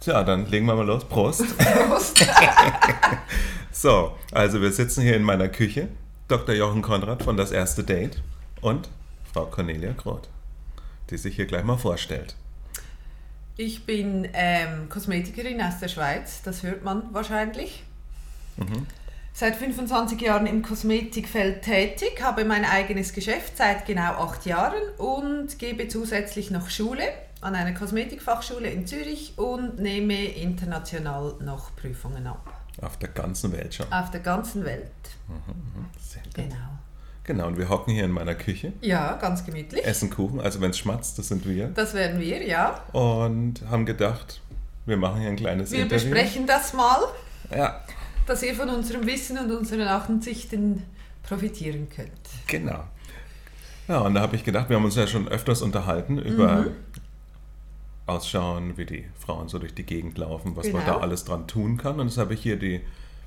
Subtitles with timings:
[0.00, 1.04] Tja, dann legen wir mal los.
[1.04, 1.58] Prost.
[1.58, 2.24] Prost.
[3.72, 5.88] so, also wir sitzen hier in meiner Küche.
[6.28, 6.54] Dr.
[6.54, 8.22] Jochen Konrad von Das Erste Date
[8.60, 8.88] und
[9.32, 10.28] Frau Cornelia Groth,
[11.10, 12.36] die sich hier gleich mal vorstellt.
[13.56, 17.82] Ich bin ähm, Kosmetikerin aus der Schweiz, das hört man wahrscheinlich.
[18.56, 18.86] Mhm.
[19.32, 25.58] Seit 25 Jahren im Kosmetikfeld tätig, habe mein eigenes Geschäft seit genau acht Jahren und
[25.58, 27.04] gebe zusätzlich noch Schule
[27.40, 32.52] an einer Kosmetikfachschule in Zürich und nehme international noch Prüfungen ab.
[32.82, 33.92] Auf der ganzen Welt schon.
[33.92, 34.82] Auf der ganzen Welt.
[36.00, 36.34] Sehr gut.
[36.34, 36.56] Genau.
[37.24, 39.84] Genau, und wir hocken hier in meiner Küche, Ja, ganz gemütlich.
[39.84, 41.68] essen Kuchen, also wenn es schmatzt, das sind wir.
[41.68, 42.80] Das werden wir, ja.
[42.92, 44.40] Und haben gedacht,
[44.86, 46.10] wir machen hier ein kleines Wir Interview.
[46.10, 47.00] besprechen das mal,
[47.54, 47.82] Ja,
[48.26, 50.84] dass ihr von unserem Wissen und unseren Ansichten
[51.22, 52.10] profitieren könnt.
[52.46, 52.84] Genau.
[53.88, 56.70] Ja, und da habe ich gedacht, wir haben uns ja schon öfters unterhalten über Mhm.
[58.08, 60.96] Ausschauen, wie die Frauen so durch die Gegend laufen, was man Genau.
[60.96, 62.00] da alles dran tun kann.
[62.00, 62.80] Und jetzt habe ich hier die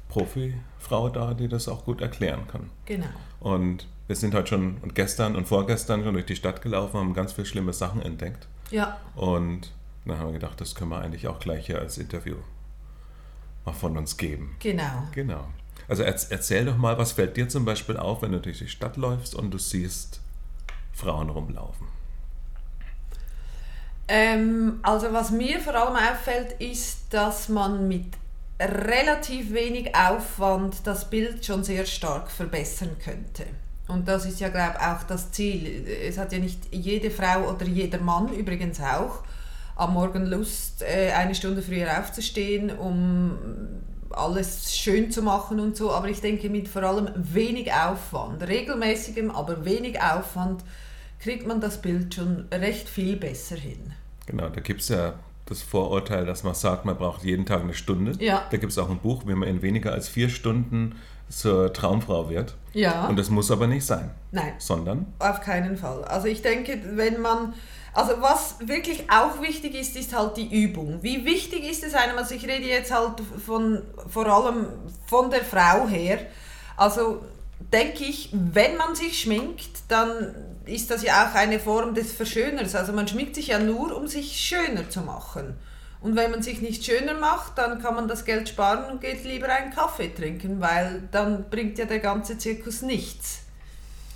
[0.09, 2.69] Profifrau da, die das auch gut erklären kann.
[2.85, 3.07] Genau.
[3.39, 7.13] Und wir sind heute schon und gestern und vorgestern schon durch die Stadt gelaufen, haben
[7.13, 8.47] ganz viele schlimme Sachen entdeckt.
[8.71, 9.71] Ja, Und
[10.05, 12.35] dann haben wir gedacht, das können wir eigentlich auch gleich hier als Interview
[13.65, 14.55] mal von uns geben.
[14.59, 15.03] genau.
[15.13, 15.47] Genau.
[15.87, 18.67] Also erz- erzähl doch mal, was fällt dir zum Beispiel auf, wenn du durch die
[18.67, 20.21] Stadt läufst und du siehst
[20.93, 21.87] Frauen rumlaufen?
[24.07, 28.07] Ähm, also was mir vor allem auffällt, ist, dass man mit
[28.59, 33.45] relativ wenig Aufwand das Bild schon sehr stark verbessern könnte.
[33.87, 35.85] Und das ist ja, glaube ich, auch das Ziel.
[36.07, 39.23] Es hat ja nicht jede Frau oder jeder Mann übrigens auch
[39.75, 43.37] am Morgen Lust, äh, eine Stunde früher aufzustehen, um
[44.11, 45.91] alles schön zu machen und so.
[45.91, 50.63] Aber ich denke, mit vor allem wenig Aufwand, regelmäßigem, aber wenig Aufwand,
[51.21, 53.93] kriegt man das Bild schon recht viel besser hin.
[54.25, 55.13] Genau, da gibt es ja
[55.45, 58.13] das Vorurteil, dass man sagt, man braucht jeden Tag eine Stunde.
[58.19, 58.47] Ja.
[58.49, 60.95] Da gibt es auch ein Buch, wie man in weniger als vier Stunden
[61.29, 62.55] zur Traumfrau wird.
[62.73, 63.07] Ja.
[63.07, 66.03] Und das muss aber nicht sein, Nein, sondern, auf keinen Fall.
[66.05, 67.53] Also ich denke, wenn man,
[67.93, 70.99] also was wirklich auch wichtig ist, ist halt die Übung.
[71.01, 74.67] Wie wichtig ist es einem, also ich rede jetzt halt von, vor allem
[75.07, 76.19] von der Frau her,
[76.77, 77.21] also
[77.71, 80.35] denke ich, wenn man sich schminkt, dann
[80.65, 82.75] ist das ja auch eine Form des Verschöners.
[82.75, 85.55] Also man schminkt sich ja nur, um sich schöner zu machen.
[86.01, 89.23] Und wenn man sich nicht schöner macht, dann kann man das Geld sparen und geht
[89.23, 93.41] lieber einen Kaffee trinken, weil dann bringt ja der ganze Zirkus nichts.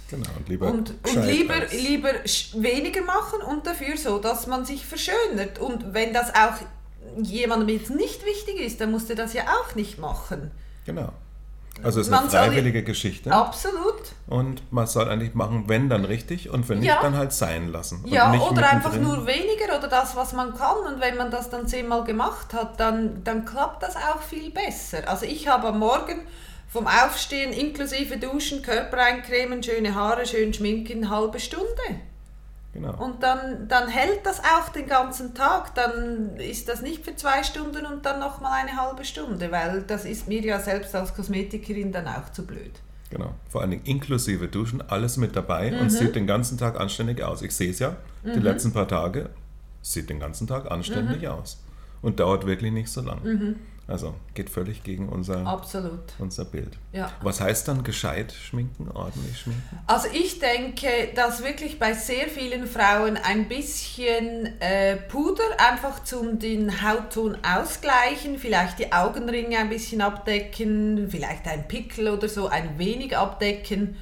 [0.09, 2.09] genau, und lieber, Und, und lieber, lieber
[2.55, 5.59] weniger machen und dafür so, dass man sich verschönert.
[5.59, 6.55] Und wenn das auch
[7.21, 10.49] jemandem jetzt nicht wichtig ist, dann musst du das ja auch nicht machen.
[10.85, 11.13] Genau.
[11.83, 13.31] Also es ist eine Man freiwillige Geschichte.
[13.31, 13.95] Absolut.
[14.27, 17.01] Und man soll eigentlich machen, wenn dann richtig und wenn nicht, Ja.
[17.01, 18.03] dann halt sein lassen.
[18.07, 20.77] Ja, nicht oder einfach mittendrin- nur weniger oder das, was man kann.
[20.87, 25.07] Und wenn man das dann zehnmal gemacht hat, dann, dann klappt das auch viel besser.
[25.07, 26.21] Also ich habe am Morgen
[26.67, 31.65] vom Aufstehen inklusive Duschen, Körper eincremen, schöne Haare, schön schminken, eine halbe Stunde.
[32.75, 32.93] Genau.
[33.01, 35.73] Und dann, dann hält das auch den ganzen Tag.
[35.75, 40.03] Dann ist das nicht für zwei Stunden und dann nochmal eine halbe Stunde, weil das
[40.03, 42.73] ist mir ja selbst als Kosmetikerin dann auch zu blöd.
[43.11, 43.33] Genau.
[43.49, 45.79] Vor allen Dingen inklusive Duschen, alles mit dabei Mhm.
[45.79, 47.41] und sieht den ganzen Tag anständig aus.
[47.43, 49.29] Ich sehe es ja, die letzten paar Tage
[49.81, 51.27] sieht den ganzen Tag anständig Mhm.
[51.29, 51.61] aus.
[52.01, 53.55] Und dauert wirklich nicht so lang.
[53.87, 56.13] Also geht völlig gegen unser, Absolut.
[56.17, 56.77] unser Bild.
[56.91, 57.11] Ja.
[57.21, 59.79] Was heißt dann gescheit schminken, ordentlich schminken?
[59.85, 66.39] Also ich denke, dass wirklich bei sehr vielen Frauen ein bisschen äh, Puder einfach zum
[66.39, 72.79] den Hautton ausgleichen, vielleicht die Augenringe ein bisschen abdecken, vielleicht ein Pickel oder so ein
[72.79, 73.97] wenig abdecken.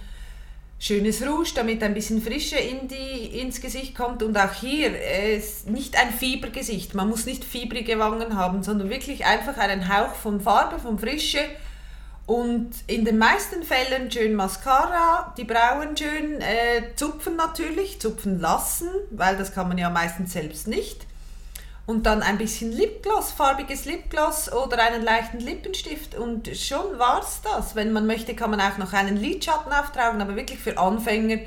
[0.84, 4.22] Schönes Rouge, damit ein bisschen Frische in die, ins Gesicht kommt.
[4.22, 6.94] Und auch hier äh, ist nicht ein Fiebergesicht.
[6.94, 11.40] Man muss nicht fiebrige Wangen haben, sondern wirklich einfach einen Hauch von Farbe, von Frische.
[12.26, 18.90] Und in den meisten Fällen schön Mascara, die Brauen schön äh, zupfen natürlich, zupfen lassen,
[19.10, 21.08] weil das kann man ja meistens selbst nicht.
[21.86, 27.76] Und dann ein bisschen Lipgloss, farbiges Lipgloss oder einen leichten Lippenstift und schon war's das.
[27.76, 31.40] Wenn man möchte, kann man auch noch einen Lidschatten auftragen, aber wirklich für Anfänger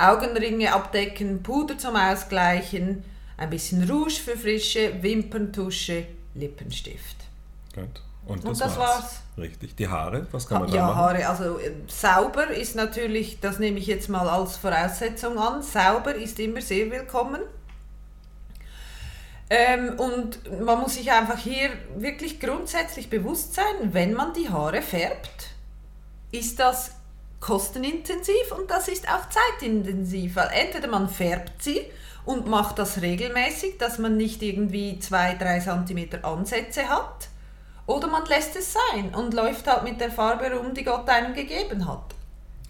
[0.00, 3.04] Augenringe abdecken, Puder zum Ausgleichen,
[3.36, 7.16] ein bisschen Rouge für Frische, Wimperntusche, Lippenstift.
[7.74, 8.02] Gut.
[8.26, 9.20] Und Und das, das war's.
[9.36, 9.74] Richtig.
[9.76, 10.96] Die Haare, was kann man da ja, machen?
[10.96, 16.14] Haare, also äh, sauber ist natürlich, das nehme ich jetzt mal als Voraussetzung an, sauber
[16.14, 17.40] ist immer sehr willkommen.
[19.52, 24.80] Ähm, und man muss sich einfach hier wirklich grundsätzlich bewusst sein, wenn man die Haare
[24.80, 25.48] färbt,
[26.30, 26.92] ist das
[27.40, 31.80] kostenintensiv und das ist auch zeitintensiv, weil entweder man färbt sie
[32.24, 37.28] und macht das regelmäßig, dass man nicht irgendwie 2-3 cm Ansätze hat.
[37.86, 41.34] Oder man lässt es sein und läuft halt mit der Farbe rum, die Gott einem
[41.34, 42.14] gegeben hat.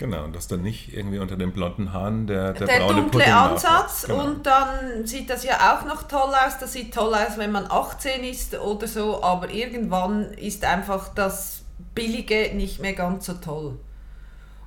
[0.00, 3.20] Genau, und dass dann nicht irgendwie unter den blonden Haaren der, der, Der, braune dunkle
[3.20, 4.04] Pudding Ansatz.
[4.06, 4.24] Genau.
[4.24, 6.56] und dann sieht das ja auch noch toll aus.
[6.58, 11.64] Das sieht toll aus, wenn man 18 ist oder so, aber irgendwann ist einfach das
[11.94, 13.78] Billige nicht mehr ganz so toll.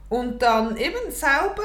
[0.07, 1.63] Und dann eben sauber,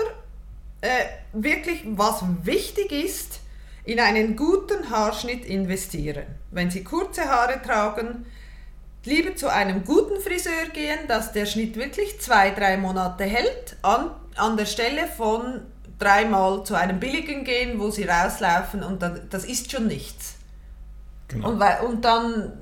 [0.81, 1.05] äh,
[1.35, 3.41] wirklich was wichtig ist,
[3.85, 6.25] in einen guten Haarschnitt investieren.
[6.53, 8.25] Wenn Sie kurze Haare tragen,
[9.05, 14.11] lieber zu einem guten Friseur gehen, dass der Schnitt wirklich zwei, drei Monate hält, an,
[14.37, 15.63] an der Stelle von
[15.99, 20.37] dreimal zu einem billigen gehen, wo sie rauslaufen und dann, das ist schon nichts.
[21.29, 21.51] Genau.
[21.51, 22.53] Und, und dann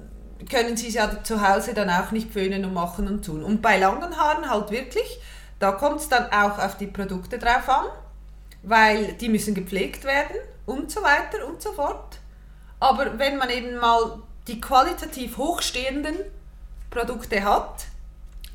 [0.51, 3.43] können sie es ja zu Hause dann auch nicht föhnen und machen und tun.
[3.43, 5.21] Und bei langen Haaren halt wirklich,
[5.59, 7.87] da kommt es dann auch auf die Produkte drauf an,
[8.63, 10.37] weil die müssen gepflegt werden
[10.67, 12.19] und so weiter und so fort.
[12.81, 14.19] Aber wenn man eben mal
[14.49, 16.17] die qualitativ hochstehenden
[16.91, 17.87] Produkte hat,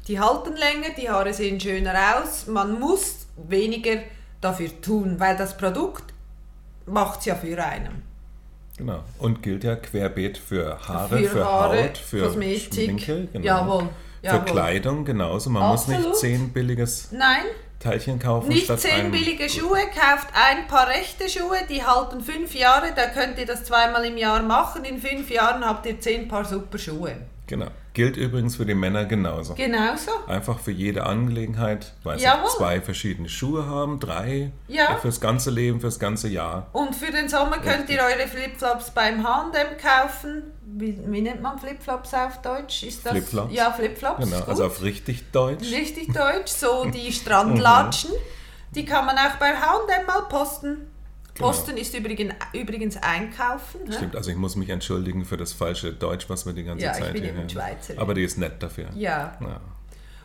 [0.08, 3.98] die halten länger, die Haare sehen schöner aus, man muss weniger
[4.40, 6.14] dafür tun, weil das Produkt
[6.86, 8.02] macht es ja für einen.
[8.78, 9.04] Genau.
[9.20, 12.74] Und gilt ja querbeet für Haare, für, Für Haare, Haut, für Kosmetik.
[12.74, 13.28] Schminke.
[13.32, 13.46] Genau.
[13.46, 13.90] Jawohl,
[14.22, 14.46] Für jawohl.
[14.46, 15.50] Kleidung genauso.
[15.52, 16.08] Man muss Absolut.
[16.08, 17.46] nicht zehn billiges Nein,
[17.82, 22.94] Teilchen kaufen Nicht zehn billige Schuhe, kauft ein paar rechte Schuhe, die halten fünf Jahre,
[22.96, 24.86] da könnt ihr das zweimal im Jahr machen.
[24.86, 27.16] In fünf Jahren habt ihr zehn Paar super Schuhe.
[27.48, 27.68] Genau.
[27.94, 29.54] Gilt übrigens für die Männer genauso.
[29.56, 30.12] Genauso.
[30.28, 32.16] Einfach für jede Angelegenheit, Jawohl.
[32.48, 34.96] ich, zwei verschiedene Schuhe haben, drei Ja.
[34.98, 36.68] fürs ganze Leben, fürs ganze Jahr.
[36.72, 40.44] Und für den Sommer könnt ihr eure Flipflops beim H&M kaufen.
[40.74, 42.84] Wie, wie nennt man Flipflops auf Deutsch?
[42.84, 43.54] Ist das Flipflops.
[43.54, 44.24] Ja, Flipflops.
[44.24, 44.48] Genau, gut.
[44.50, 45.70] also auf richtig Deutsch.
[45.70, 48.12] Richtig deutsch, so die Strandlatschen.
[48.74, 50.88] Die kann man auch beim H&M mal posten.
[51.42, 51.48] Genau.
[51.52, 53.84] Posten ist übrigens, übrigens einkaufen.
[53.86, 53.94] ne?
[53.94, 56.92] Stimmt, also ich muss mich entschuldigen für das falsche Deutsch, was wir die ganze Ja,
[56.92, 57.50] ich Zeit bin hier eben.
[57.50, 58.00] Schweizerin.
[58.00, 58.88] Aber die ist nett dafür.
[58.96, 59.38] Ja.
[59.42, 59.60] Ja.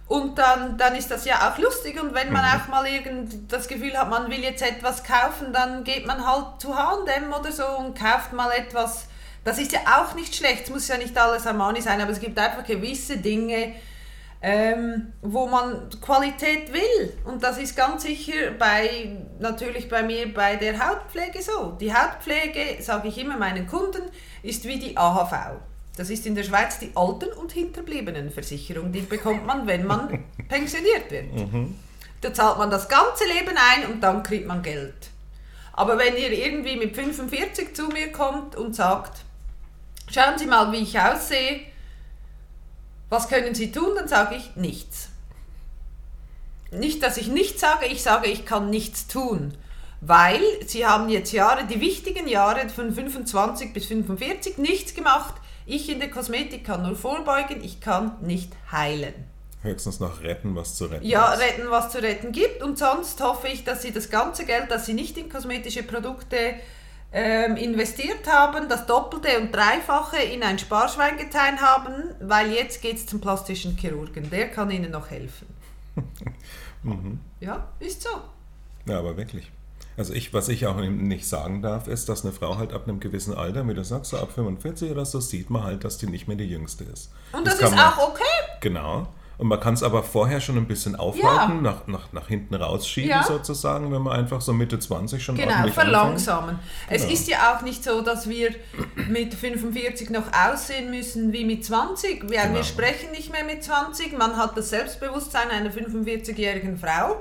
[0.09, 2.61] Und dann, dann ist das ja auch lustig und wenn man Mhm.
[2.61, 6.61] auch mal irgend das Gefühl hat, man will jetzt etwas kaufen, dann geht man halt
[6.61, 9.07] zu H&M oder so und kauft mal etwas.
[9.43, 12.21] Das ist ja auch nicht schlecht, es muss ja nicht alles Armani sein, aber es
[12.21, 13.75] gibt einfach gewisse Dinge,
[14.49, 17.13] ähm, wo man Qualität will.
[17.25, 21.73] Und das ist ganz sicher bei, natürlich bei mir bei der Hautpflege so.
[21.81, 24.03] Die Hautpflege, sage ich immer meinen Kunden,
[24.45, 25.57] ist wie die AHV.
[25.97, 28.93] Das ist in der Schweiz die Alten- und Hinterbliebenenversicherung.
[28.93, 31.25] Die bekommt man, wenn man pensioniert wird.
[32.21, 35.11] Da zahlt man das ganze Leben ein und dann kriegt man Geld.
[35.73, 39.25] Aber wenn ihr irgendwie mit 45 zu mir kommt und sagt,
[40.09, 41.63] schauen Sie mal, wie ich aussehe,
[43.09, 45.09] was können Sie tun, dann sage ich nichts.
[46.73, 49.55] Nicht, dass ich nichts sage, ich sage, ich kann nichts tun.
[50.01, 55.35] Weil Sie haben jetzt Jahre, die wichtigen Jahre von 25 bis 45 nichts gemacht.
[55.65, 59.15] Ich in der Kosmetik kann nur vorbeugen, ich kann nicht heilen.
[59.63, 61.41] Höchstens noch retten, was zu retten Ja, ist.
[61.41, 62.63] retten, was zu retten gibt.
[62.63, 66.55] Und sonst hoffe ich, dass Sie das ganze Geld, das Sie nicht in kosmetische Produkte
[67.19, 72.97] ähm, investiert haben, das Doppelte und Dreifache in ein Sparschwein getan haben, weil jetzt geht
[72.97, 74.29] es zum plastischen Chirurgen.
[74.29, 75.47] Der kann Ihnen noch helfen.
[77.41, 78.11] Ja, ist so.
[78.87, 79.51] Ja, aber wirklich.
[79.97, 83.01] Also ich, was ich auch nicht sagen darf, ist, dass eine Frau halt ab einem
[83.01, 86.07] gewissen Alter, wie du sagst, so ab 45 oder so, sieht man halt, dass die
[86.07, 87.11] nicht mehr die Jüngste ist.
[87.33, 88.23] Und das, kann ist auch okay.
[88.61, 89.09] Genau.
[89.39, 93.11] Und man kann es aber vorher schon ein bisschen aufhalten, nach, nach, nach hinten rausschieben
[93.11, 93.23] Ja.
[93.23, 96.59] sozusagen, wenn man einfach so Mitte 20 schon Genau, verlangsamen.
[96.89, 97.13] Es Genau.
[97.13, 98.55] ist ja auch nicht so, dass wir
[99.09, 102.31] mit 45 noch aussehen müssen wie mit 20.
[102.31, 102.55] Wir, Genau.
[102.55, 104.17] wir sprechen nicht mehr mit 20.
[104.17, 107.17] Man hat das Selbstbewusstsein einer 45-jährigen Frau.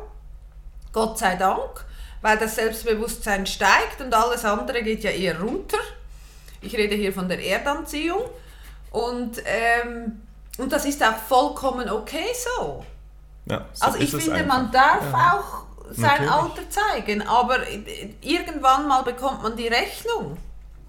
[0.93, 1.83] Gott sei Dank,
[2.21, 5.77] weil das Selbstbewusstsein steigt und alles andere geht ja eher runter.
[6.61, 8.21] Ich rede hier von der Erdanziehung.
[8.91, 10.21] Und, ähm,
[10.57, 12.85] und das ist auch vollkommen okay so.
[13.47, 15.33] Ja, so Also ich finde, man darf Ja.
[15.39, 16.31] auch sein Natürlich.
[16.31, 17.59] Alter zeigen, aber
[18.21, 20.37] irgendwann mal bekommt man die Rechnung.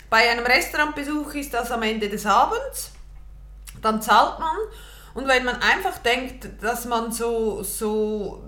[0.09, 2.93] Bei einem Restaurantbesuch ist das am Ende des Abends,
[3.83, 4.57] dann zahlt man
[5.15, 8.43] und wenn man einfach denkt, dass man so, so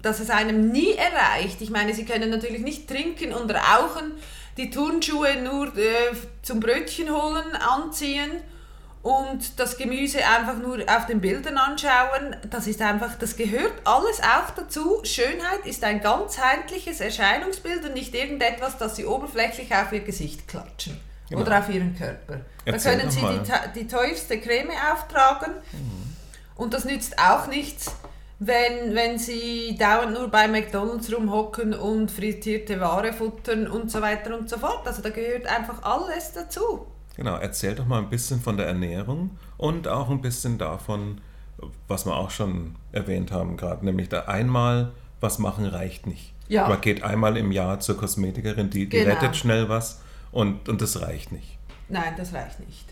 [0.00, 4.12] dass es einem nie erreicht, ich meine, Sie können natürlich nicht trinken und rauchen,
[4.56, 6.12] die Turnschuhe nur äh,
[6.42, 8.42] zum Brötchen holen, anziehen
[9.02, 14.20] und das Gemüse einfach nur auf den Bildern anschauen, das ist einfach, das gehört alles
[14.20, 15.00] auch dazu.
[15.04, 21.00] Schönheit ist ein ganzheitliches Erscheinungsbild und nicht irgendetwas, das Sie oberflächlich auf Ihr Gesicht klatschen
[21.30, 21.42] Genau.
[21.42, 22.40] oder auf Ihren Körper.
[22.64, 25.52] Erzähl da können Sie die, die teuerste Creme auftragen
[26.56, 27.94] und das nützt auch nichts,
[28.40, 34.36] wenn, wenn sie dauernd nur bei McDonalds rumhocken und frittierte Ware futtern und so weiter
[34.36, 34.86] und so fort.
[34.86, 36.86] Also da gehört einfach alles dazu.
[37.20, 41.20] Genau, erzähl doch mal ein bisschen von der Ernährung und auch ein bisschen davon,
[41.86, 46.32] was wir auch schon erwähnt haben gerade, nämlich da einmal was machen reicht nicht.
[46.48, 46.66] Ja.
[46.66, 49.10] Man geht einmal im Jahr zur Kosmetikerin, die, die Genau.
[49.12, 50.00] rettet schnell was
[50.32, 51.58] und, und das reicht nicht.
[51.90, 52.86] Nein, das reicht nicht.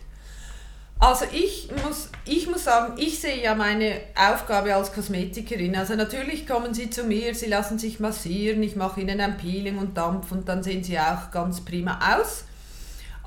[0.99, 5.75] Also ich muss, ich muss sagen, ich sehe ja meine Aufgabe als Kosmetikerin.
[5.75, 9.79] Also natürlich kommen Sie zu mir, Sie lassen sich massieren, ich mache Ihnen ein Peeling
[9.79, 12.43] und Dampf und dann sehen Sie auch ganz prima aus.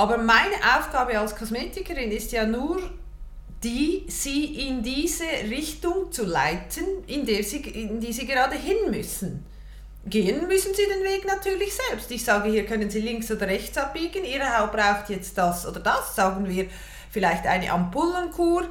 [0.03, 2.83] Aber meine Aufgabe als Kosmetikerin ist ja nur
[3.63, 8.91] die, Sie in diese Richtung zu leiten, in, der Sie, in die Sie gerade hin
[8.91, 9.47] müssen.
[10.05, 12.11] Gehen müssen Sie den Weg natürlich selbst.
[12.11, 14.25] Ich sage, hier können Sie links oder rechts abbiegen.
[14.25, 16.17] Ihre Haut braucht jetzt das oder das.
[16.17, 16.67] Sagen wir
[17.13, 18.65] vielleicht eine Ampullenkur.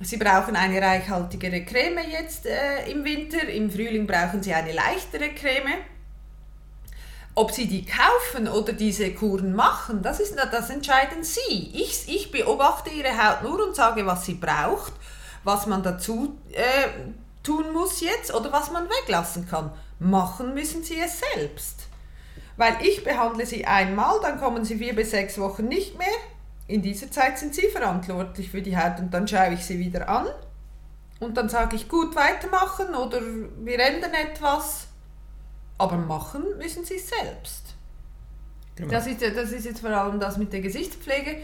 [0.00, 3.48] Sie brauchen eine reichhaltigere Creme jetzt äh, im Winter.
[3.48, 5.93] Im Frühling brauchen Sie eine leichtere Creme.
[7.36, 11.72] Ob Sie die kaufen oder diese Kuren machen, das, ist, das entscheiden Sie.
[11.72, 14.92] Ich, ich beobachte Ihre Haut nur und sage, was sie braucht,
[15.42, 16.88] was man dazu äh,
[17.42, 19.72] tun muss jetzt oder was man weglassen kann.
[19.98, 21.88] Machen müssen Sie es selbst.
[22.56, 26.06] Weil ich behandle Sie einmal, dann kommen Sie vier bis sechs Wochen nicht mehr.
[26.68, 30.08] In dieser Zeit sind Sie verantwortlich für die Haut und dann schaue ich Sie wieder
[30.08, 30.28] an.
[31.20, 34.86] Und dann sage ich, gut weitermachen oder wir ändern etwas.
[35.78, 37.74] Aber machen müssen Sie es selbst.
[38.76, 38.90] Genau.
[38.90, 41.38] Das ist, das ist jetzt vor allem das mit der Gesichtspflege.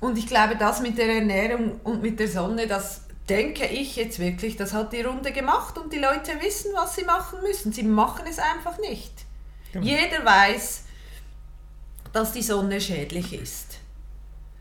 [0.00, 4.18] Und ich glaube, das mit der Ernährung und mit der Sonne, das denke ich jetzt
[4.18, 7.72] wirklich, das hat die Runde gemacht und die Leute wissen, was sie machen müssen.
[7.72, 9.12] Sie machen es einfach nicht.
[9.72, 9.86] Genau.
[9.86, 10.84] Jeder weiß,
[12.12, 13.78] dass die Sonne schädlich ist.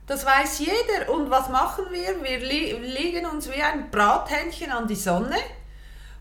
[0.08, 1.14] Das weiß jeder.
[1.14, 2.24] Und was machen wir?
[2.24, 5.38] Wir li legen uns wie ein Brathähnchen an die Sonne.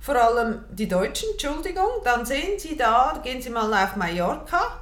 [0.02, 1.87] Vor allem die Deutschen, Entschuldigung.
[2.02, 4.80] Dann sehen Sie da, gehen Sie mal auf Mallorca.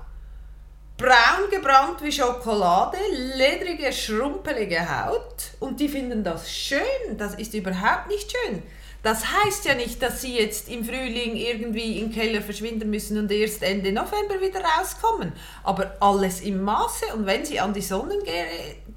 [0.96, 2.96] Braun gebrannt wie Schokolade,
[3.36, 5.50] ledrige, schrumpelige Haut.
[5.58, 7.18] Und die finden das schön.
[7.18, 8.62] Das ist überhaupt nicht schön.
[9.02, 13.30] Das heißt ja nicht, dass sie jetzt im Frühling irgendwie im Keller verschwinden müssen und
[13.30, 15.34] erst Ende November wieder rauskommen.
[15.64, 18.44] Aber alles im Maße und wenn sie an die Sonne ge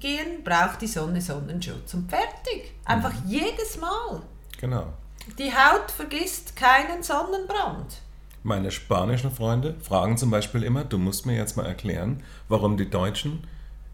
[0.00, 2.74] gehen, braucht die Sonne Sonnenschutz und fertig.
[2.86, 4.22] Einfach jedes Mal.
[4.58, 4.94] genau.
[5.38, 8.00] Die Haut vergisst keinen Sonnenbrand.
[8.42, 12.90] Meine spanischen Freunde fragen zum Beispiel immer, du musst mir jetzt mal erklären, warum die
[12.90, 13.46] Deutschen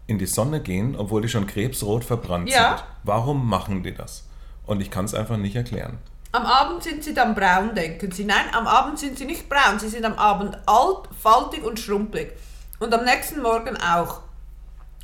[0.07, 2.77] in die Sonne gehen, obwohl die schon krebsrot verbrannt Ja.
[2.77, 2.87] sind.
[3.03, 4.25] Warum machen die das?
[4.65, 5.99] Und ich kann es einfach nicht erklären.
[6.33, 8.25] Am Abend sind sie dann braun, denken sie.
[8.25, 12.33] Nein, am Abend sind sie nicht braun, sie sind am Abend alt, faltig und schrumpelig.
[12.79, 14.21] Und am nächsten Morgen auch.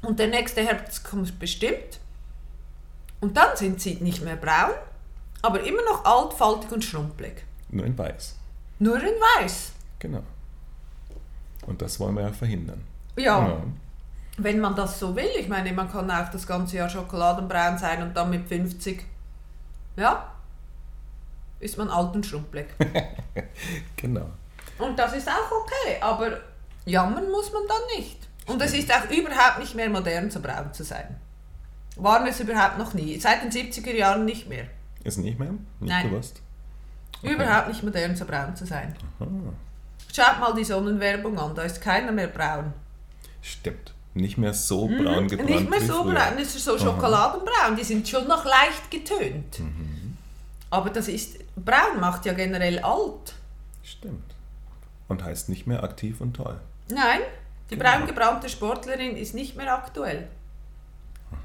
[0.02, 2.00] Und der nächste Herbst kommt bestimmt.
[3.20, 4.74] Und dann sind sie nicht mehr braun,
[5.42, 7.44] aber immer noch alt, faltig und schrumpelig.
[7.70, 8.36] Nur in weiß.
[8.80, 9.72] Nur in weiß.
[10.00, 10.24] Genau.
[11.66, 12.84] Und das wollen wir ja verhindern.
[13.18, 13.62] Ja,
[14.38, 15.30] wenn man das so will.
[15.40, 19.04] Ich meine, man kann auch das ganze Jahr schokoladenbraun sein und dann mit 50,
[19.96, 20.32] ja,
[21.60, 22.68] ist man alt und schrumpelig.
[23.96, 24.30] Genau.
[24.78, 26.40] Und das ist auch okay, aber
[26.86, 28.18] jammern muss man dann nicht.
[28.46, 31.20] Und es ist auch überhaupt nicht mehr modern, so braun zu sein.
[31.96, 33.20] Waren es überhaupt noch nie.
[33.20, 34.66] Seit den 70er Jahren nicht mehr.
[35.04, 35.52] Ist nicht mehr?
[35.52, 35.62] Nicht
[35.94, 36.10] Nein.
[36.10, 36.42] gewusst?
[37.24, 38.96] Überhaupt nicht modern, so braun zu sein.
[39.20, 39.28] Aha.
[40.14, 42.74] Schaut mal die Sonnenwerbung an, da ist keiner mehr braun.
[43.42, 43.94] Stimmt.
[44.14, 45.56] Nicht mehr so braun gebrannt Mhm.
[45.56, 46.14] Nicht mehr so früher.
[46.16, 49.60] braun, es ist so schokoladenbraun, die sind schon noch leicht getönt.
[49.60, 50.18] Mhm.
[50.70, 53.34] Aber das ist, braun macht ja generell alt.
[53.84, 54.34] Stimmt.
[55.08, 56.60] Und heißt nicht mehr aktiv und toll.
[56.90, 57.20] Nein,
[57.70, 57.90] die Genau.
[57.92, 60.28] braun gebrannte Sportlerin ist nicht mehr aktuell.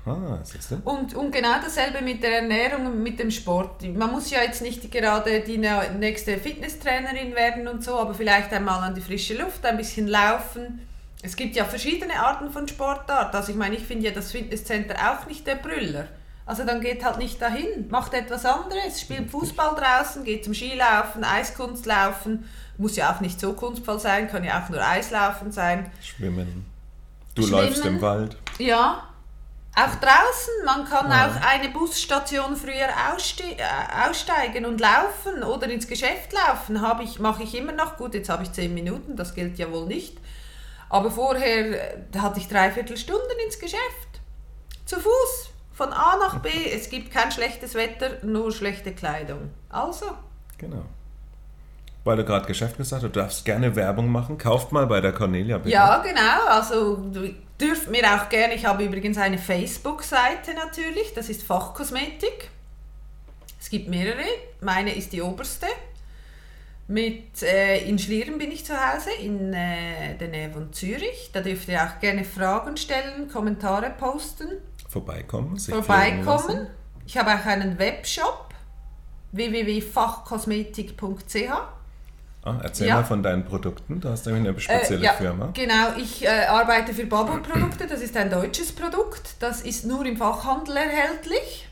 [0.05, 0.81] Aha, siehst du?
[0.85, 3.83] Und, und genau dasselbe mit der Ernährung und mit dem Sport.
[3.83, 8.83] Man muss ja jetzt nicht gerade die nächste Fitnesstrainerin werden und so, aber vielleicht einmal
[8.83, 10.81] an die frische Luft, ein bisschen laufen.
[11.23, 13.33] Es gibt ja verschiedene Arten von Sportart.
[13.35, 16.09] Also ich meine, ich finde ja das Fitnesscenter auch nicht der Brüller.
[16.45, 21.23] Also dann geht halt nicht dahin, macht etwas anderes, spielt Fußball draußen, geht zum Skilaufen,
[21.23, 22.49] Eiskunstlaufen.
[22.77, 25.93] Muss ja auch nicht so kunstvoll sein, kann ja auch nur Eislaufen sein.
[26.03, 26.67] Schwimmen.
[27.37, 27.53] Du Schwimmen.
[27.53, 28.37] läufst im Wald.
[28.59, 29.05] Ja,
[29.75, 30.53] auch draußen.
[30.65, 31.29] Man kann Ja.
[31.29, 33.63] auch eine Busstation früher ausste äh,
[34.09, 36.81] aussteigen und laufen oder ins Geschäft laufen.
[37.03, 37.97] Ich, mache ich immer noch.
[37.97, 40.19] Gut, jetzt habe ich zehn Minuten, das gilt ja wohl nicht.
[40.91, 43.81] Aber vorher äh, hatte ich dreiviertel Stunden ins Geschäft.
[44.85, 45.49] Zu Fuß.
[45.75, 46.51] Von A nach B.
[46.71, 49.51] Es gibt kein schlechtes Wetter, nur schlechte Kleidung.
[49.71, 50.05] Also,
[50.59, 50.85] Genau.
[52.05, 54.37] Weil du gerade Geschäft gesagt hast, du darfst gerne Werbung machen.
[54.37, 55.71] Kauft mal bei der Cornelia bitte.
[55.71, 56.49] Ja, genau.
[56.49, 56.97] Also
[57.61, 62.51] dürft mir auch gerne, ich habe übrigens eine Facebook-Seite natürlich, das ist Fachkosmetik.
[63.61, 64.25] Es gibt mehrere.
[64.61, 65.67] Meine ist die oberste.
[66.89, 71.31] Mit, äh, in Schlieren bin ich zu Hause, in äh, der Nähe von Zürich.
[71.33, 74.49] Da dürft ihr auch gerne Fragen stellen, Kommentare posten.
[74.89, 75.57] Vorbeikommen.
[75.57, 76.67] sich Vorbeikommen.
[77.07, 78.49] Ich habe auch einen Webshop
[79.31, 81.82] www.fachkosmetik.ch.
[82.45, 82.97] Ah, erzähl Ja.
[82.97, 84.01] mal von deinen Produkten.
[84.01, 85.51] Du hast nämlich eine spezielle Äh, ja, Firma.
[85.55, 87.87] Genau, ich äh, arbeite für Bubble Produkte.
[87.87, 89.37] Das ist ein deutsches Produkt.
[89.39, 91.69] Das ist nur im Fachhandel erhältlich.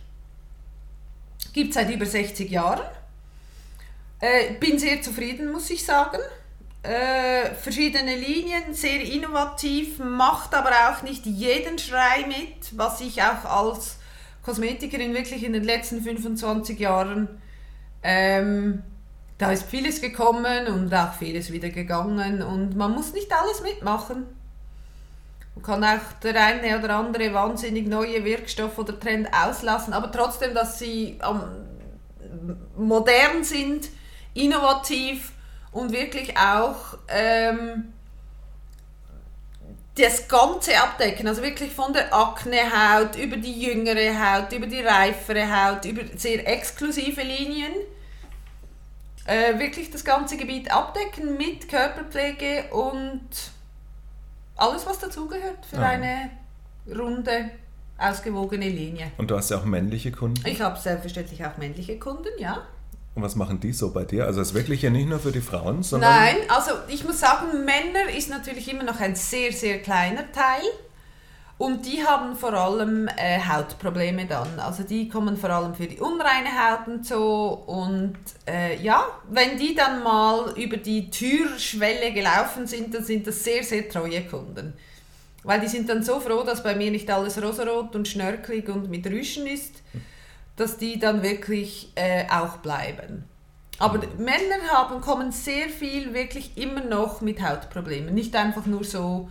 [1.53, 2.87] Gibt es seit über 60 Jahren.
[4.21, 6.19] Äh, bin sehr zufrieden, muss ich sagen.
[6.83, 13.45] Äh, verschiedene Linien, sehr innovativ, macht aber auch nicht jeden Schrei mit, was ich auch
[13.45, 13.97] als
[14.43, 17.29] Kosmetikerin wirklich in den letzten 25 Jahren
[18.03, 18.83] ähm,
[19.41, 24.27] da ist vieles gekommen und auch vieles wieder gegangen und man muss nicht alles mitmachen.
[25.55, 30.53] Man kann auch der eine oder andere wahnsinnig neue Wirkstoff oder Trend auslassen, aber trotzdem,
[30.53, 31.19] dass sie
[32.77, 33.89] modern sind,
[34.35, 35.33] innovativ
[35.73, 37.95] und wirklich auch ähm,
[39.97, 41.27] das Ganze abdecken.
[41.27, 46.47] Also wirklich von der Aknehaut über die jüngere Haut, über die reifere Haut, über sehr
[46.47, 47.73] exklusive Linien.
[49.27, 53.21] Äh, wirklich das ganze Gebiet abdecken mit Körperpflege und
[54.57, 55.83] alles, was dazugehört für Ja.
[55.83, 56.31] eine
[56.89, 57.51] runde,
[57.99, 59.13] ausgewogene Linie.
[59.19, 60.47] Und du hast ja auch männliche Kunden.
[60.47, 62.63] Ich habe selbstverständlich auch männliche Kunden, ja.
[63.15, 64.25] Und was machen die so bei dir?
[64.27, 67.21] Also es ist wirklich ja nicht nur für die Frauen, sondern Nein, also ich muss
[67.21, 70.63] sagen, Männer ist natürlich immer noch ein sehr, sehr kleiner Teil.
[71.61, 74.59] Und die haben vor allem äh, Hautprobleme dann.
[74.59, 77.63] Also die kommen vor allem für die unreine Haut und so.
[77.67, 78.17] Und
[78.49, 83.63] äh, ja, wenn die dann mal über die Türschwelle gelaufen sind, dann sind das sehr,
[83.63, 84.73] sehr treue Kunden.
[85.43, 88.89] Weil die sind dann so froh, dass bei mir nicht alles rosarot und schnörkelig und
[88.89, 89.83] mit Rüschen ist,
[90.57, 93.25] dass die dann wirklich äh, auch bleiben.
[93.79, 98.15] Aber Männer haben, kommen sehr viel wirklich immer noch mit Hautproblemen.
[98.15, 99.29] Nicht einfach nur so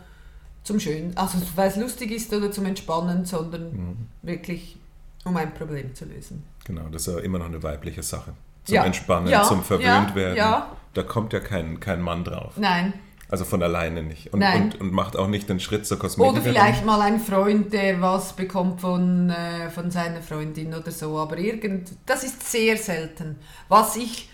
[0.69, 3.97] zum Schön, also weil es lustig ist oder zum Entspannen, sondern Mhm.
[4.21, 4.77] wirklich
[5.25, 6.43] um ein Problem zu lösen.
[6.63, 8.33] Genau, das ist ja immer noch eine weibliche Sache.
[8.65, 8.85] Zum Ja.
[8.85, 10.63] Entspannen, Ja, zum verwöhnt ja, werden.
[10.93, 12.53] Da kommt ja kein, kein Mann drauf.
[12.57, 12.93] Nein.
[13.31, 14.31] Also von alleine nicht.
[14.33, 16.41] Und, und, und macht auch nicht den Schritt zur Kosmetikerin.
[16.41, 21.17] Oder vielleicht mal ein Freund, der was bekommt von, äh, von seiner Freundin oder so.
[21.17, 23.35] Aber irgend, das ist sehr selten.
[23.67, 24.29] Was ich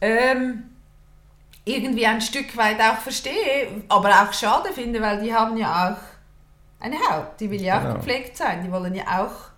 [0.00, 0.64] ähm,
[1.66, 6.82] irgendwie ein Stück weit auch verstehe, aber auch schade finde, weil die haben ja auch
[6.82, 7.38] eine Haut.
[7.40, 7.94] Die will ja auch Genau.
[7.96, 8.62] gepflegt sein.
[8.64, 9.50] Die wollen ja auch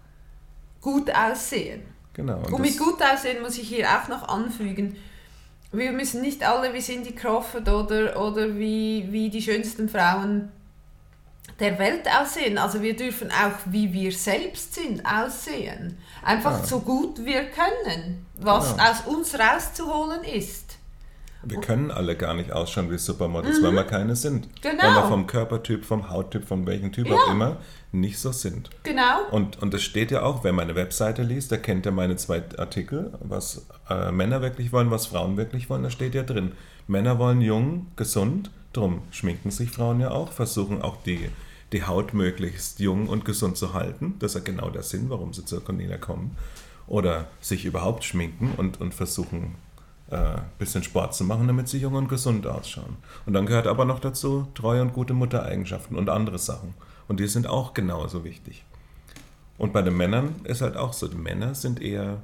[0.81, 1.83] gut aussehen.
[2.15, 2.39] Genau.
[2.51, 4.97] Und mit gut aussehen muss ich hier auch noch anfügen,
[5.71, 10.51] wir müssen nicht alle wie Cindy Crawford oder, oder wie, wie die schönsten Frauen
[11.61, 12.57] der Welt aussehen.
[12.57, 15.99] Also wir dürfen auch, wie wir selbst sind, aussehen.
[16.25, 16.65] Einfach Ja.
[16.65, 18.91] so gut wir können, was Genau.
[18.91, 20.68] aus uns rauszuholen ist.
[21.51, 24.47] Wir können alle gar nicht ausschauen wie Supermodels, weil wir keine sind.
[24.47, 24.61] Mhm.
[24.63, 24.83] Genau.
[24.83, 27.15] Weil wir vom Körpertyp, vom Hauttyp, von welchem Typ Ja.
[27.17, 27.57] auch immer
[27.93, 28.71] nicht so sind.
[28.83, 29.25] Genau.
[29.31, 32.43] Und, und das steht ja auch, wer meine Webseite liest, der kennt ja meine zwei
[32.59, 36.53] Artikel, was äh, Männer wirklich wollen, was Frauen wirklich wollen, da steht ja drin.
[36.87, 41.29] Männer wollen jung, gesund, drum schminken sich Frauen ja auch, versuchen auch die,
[41.73, 44.17] die Haut möglichst jung und gesund zu halten.
[44.19, 46.37] Das ist ja genau der Sinn, warum sie zur Cornelia kommen.
[46.87, 49.55] Oder sich überhaupt schminken und, und versuchen,
[50.11, 52.97] ein bisschen Sport zu machen, damit sie jung und gesund ausschauen.
[53.27, 56.75] Und dann gehört aber noch dazu treue und gute Muttereigenschaften und andere Sachen.
[57.09, 58.65] Und die sind auch genauso wichtig.
[59.59, 62.19] Und bei den Männern ist halt auch so, die Männer sind eher,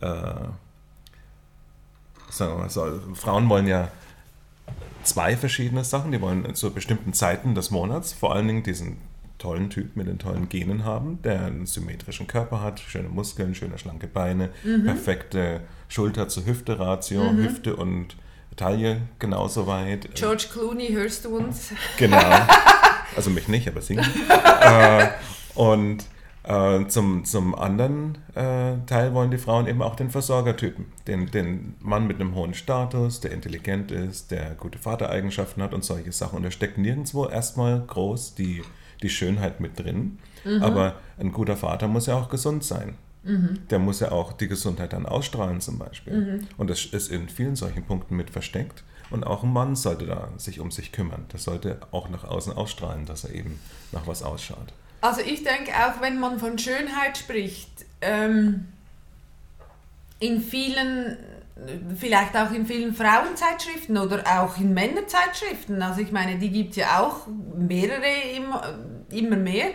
[0.00, 0.06] äh,
[2.30, 3.88] sagen wir mal so, Frauen wollen ja
[5.02, 6.12] zwei verschiedene Sachen.
[6.12, 8.98] Die wollen zu bestimmten Zeiten des Monats vor allen Dingen diesen
[9.38, 13.78] tollen Typ mit den tollen Genen haben, der einen symmetrischen Körper hat, schöne Muskeln, schöne
[13.78, 14.50] schlanke Beine,
[14.84, 18.16] perfekte Schulter-zu-Hüfte-Ratio, Hüfte und
[18.56, 20.14] Taille genauso weit.
[20.14, 21.72] George Clooney, hörst du uns?
[21.96, 22.20] Genau.
[23.16, 23.96] Also mich nicht, aber sie.
[23.96, 25.08] äh,
[25.54, 26.04] und
[26.44, 30.86] äh, zum, zum anderen äh, Teil wollen die Frauen eben auch den Versorgertypen.
[31.06, 35.84] Den, den Mann mit einem hohen Status, der intelligent ist, der gute Vatereigenschaften hat und
[35.84, 36.36] solche Sachen.
[36.36, 38.62] Und da steckt nirgendwo erstmal groß die,
[39.02, 40.18] die Schönheit mit drin.
[40.60, 42.96] Aber ein guter Vater muss ja auch gesund sein.
[43.70, 46.46] Der muss ja auch die Gesundheit dann ausstrahlen zum Beispiel.
[46.56, 48.84] Und das ist in vielen solchen Punkten mit versteckt.
[49.10, 51.24] Und auch ein Mann sollte da sich um sich kümmern.
[51.30, 53.58] Das sollte auch nach außen ausstrahlen, dass er eben
[53.92, 54.72] nach was ausschaut.
[55.00, 57.68] Also ich denke auch, wenn man von Schönheit spricht,
[58.00, 58.66] ähm,
[60.20, 61.16] in vielen,
[61.98, 66.76] vielleicht auch in vielen Frauenzeitschriften oder auch in Männerzeitschriften, also ich meine, die gibt es
[66.76, 68.78] ja auch mehrere immer,
[69.10, 69.70] immer mehr,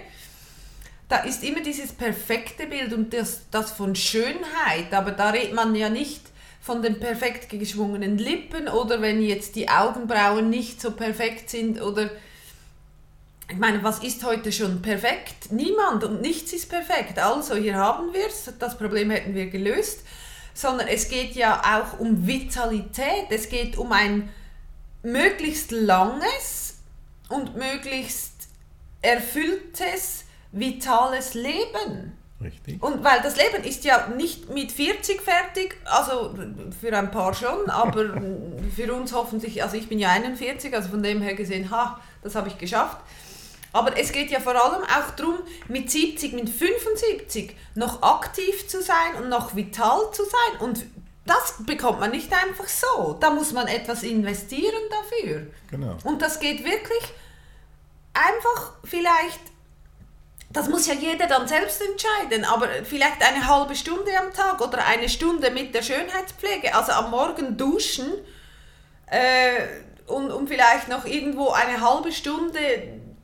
[1.09, 5.75] da ist immer dieses perfekte Bild und das, das von Schönheit, aber da redet man
[5.75, 6.21] ja nicht
[6.61, 12.09] von den perfekt geschwungenen Lippen oder wenn jetzt die Augenbrauen nicht so perfekt sind oder
[13.49, 15.51] ich meine, was ist heute schon perfekt?
[15.51, 17.19] Niemand und nichts ist perfekt.
[17.19, 20.03] Also hier haben wir es, das Problem hätten wir gelöst,
[20.53, 24.29] sondern es geht ja auch um Vitalität, es geht um ein
[25.01, 26.79] möglichst langes
[27.29, 28.33] und möglichst
[29.01, 32.17] erfülltes, vitales Leben.
[32.41, 32.81] Richtig.
[32.83, 36.35] Und weil das Leben ist ja nicht mit 40 fertig, also
[36.79, 38.21] für ein paar schon, aber
[38.75, 42.35] für uns hoffentlich, also ich bin ja 41, also von dem her gesehen, ha, das
[42.35, 42.97] habe ich geschafft.
[43.73, 48.81] Aber es geht ja vor allem auch darum, mit 70, mit 75 noch aktiv zu
[48.81, 50.61] sein und noch vital zu sein.
[50.61, 50.85] Und
[51.25, 53.17] das bekommt man nicht einfach so.
[53.19, 55.47] Da muss man etwas investieren dafür.
[55.71, 55.97] Genau.
[56.03, 57.03] Und das geht wirklich
[58.13, 59.39] einfach vielleicht,
[60.51, 64.85] das muss ja jeder dann selbst entscheiden, aber vielleicht eine halbe Stunde am Tag oder
[64.85, 68.05] eine Stunde mit der Schönheitspflege, also am Morgen duschen
[69.07, 69.65] äh,
[70.05, 72.59] und, und vielleicht noch irgendwo eine halbe Stunde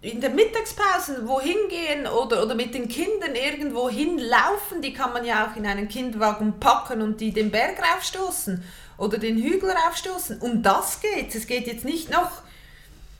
[0.02, 5.26] in der Mittagspause wohin gehen oder, oder mit den Kindern irgendwo hinlaufen, die kann man
[5.26, 8.64] ja auch in einen Kinderwagen packen und die den Berg raufstoßen
[8.98, 10.40] oder den Hügel raufstoßen.
[10.40, 11.48] Um das geht es.
[11.48, 12.32] geht jetzt nicht noch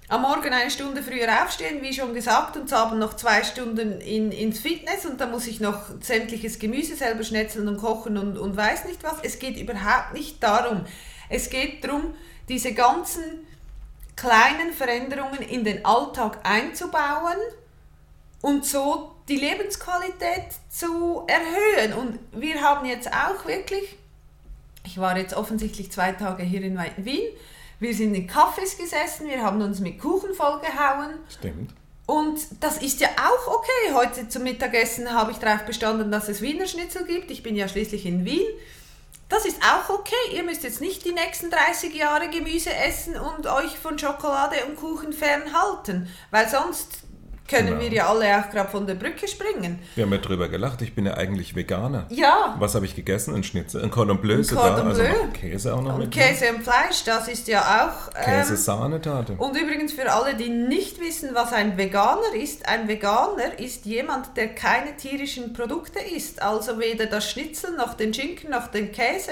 [0.08, 4.00] am Morgen eine Stunde früher aufstehen, wie schon gesagt, und zu haben noch zwei Stunden
[4.00, 8.38] in, ins Fitness und dann muss ich noch sämtliches Gemüse selber schnetzeln und kochen und,
[8.38, 9.18] und weiß nicht was.
[9.22, 10.86] Es geht überhaupt nicht darum.
[11.28, 12.16] Es geht darum,
[12.48, 13.46] diese ganzen
[14.20, 17.38] kleinen Veränderungen in den Alltag einzubauen
[18.42, 21.94] und so die Lebensqualität zu erhöhen.
[21.94, 23.98] Und wir haben jetzt auch wirklich,
[24.86, 27.30] ich war jetzt offensichtlich zwei Tage hier in Wien,
[27.80, 31.12] wir sind in Kaffees gesessen, wir haben uns mit Kuchen vollgehauen.
[31.30, 31.72] Stimmt.
[32.06, 33.94] Und das ist ja auch okay.
[33.94, 37.30] Heute zum Mittagessen habe ich darauf bestanden, dass es Wiener Schnitzel gibt.
[37.32, 38.48] Ich bin ja schließlich in Wien.
[39.30, 40.16] Das ist auch okay.
[40.34, 44.76] Ihr müsst jetzt nicht die nächsten 30 Jahre Gemüse essen und euch von Schokolade und
[44.76, 47.04] Kuchen fernhalten, weil sonst
[47.50, 47.82] können Genau.
[47.82, 49.80] wir ja alle auch gerade von der Brücke springen.
[49.96, 52.06] Wir haben ja drüber gelacht, ich bin ja eigentlich Veganer.
[52.10, 53.36] Ja, Was habe ich gegessen?
[53.36, 55.10] Ein Schnitzel, ein Cordon Bleu Ein sogar, Cordon also Bleu.
[55.26, 56.12] noch Käse auch noch und mit.
[56.12, 58.12] Käse und Fleisch, das ist ja auch...
[58.16, 59.34] ähm, Käse, Sahne, Tate.
[59.38, 64.38] Und übrigens für alle, die nicht wissen, was ein Veganer ist, ein Veganer ist jemand,
[64.38, 69.32] der keine tierischen Produkte isst, also weder das Schnitzel noch den Schinken noch den Käse.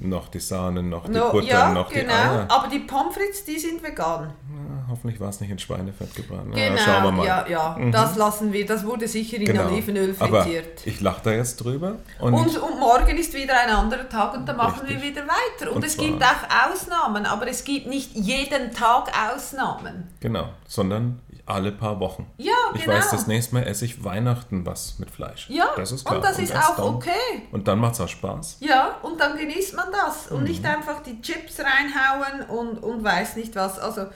[0.00, 2.12] Noch die Sahne, noch die No, Butter, ja, noch die genau.
[2.12, 2.46] Eier.
[2.48, 4.24] Aber die Pommes frites, die sind vegan.
[4.48, 6.52] Ja, hoffentlich war es nicht in Schweinefett gebraten.
[6.52, 7.26] Genau, ja, schauen wir mal.
[7.26, 7.76] ja, ja.
[7.90, 8.64] Das lassen wir.
[8.64, 9.66] Das wurde sicher in Genau.
[9.66, 10.86] Olivenöl Aber frittiert.
[10.86, 11.96] ich lache da jetzt drüber.
[12.20, 15.02] Und, Und, und morgen ist wieder ein anderer Tag und dann machen Richtig.
[15.02, 15.70] wir wieder weiter.
[15.70, 20.08] Und, Und es gibt auch Ausnahmen, aber es gibt nicht jeden Tag Ausnahmen.
[20.20, 22.30] genau, sondern alle paar Wochen.
[22.36, 22.96] Ja, Ich genau.
[22.96, 25.48] weiß, das nächste Mal esse ich Weihnachten was mit Fleisch.
[25.50, 26.16] Ja, das ist klar.
[26.16, 27.10] und das ist erst auch dann, okay.
[27.52, 28.58] Und dann macht es auch Spaß.
[28.60, 30.48] Ja, und dann genießt man das und Mhm.
[30.48, 33.78] nicht einfach die Chips reinhauen und, und weiß nicht was.
[33.78, 34.06] Also,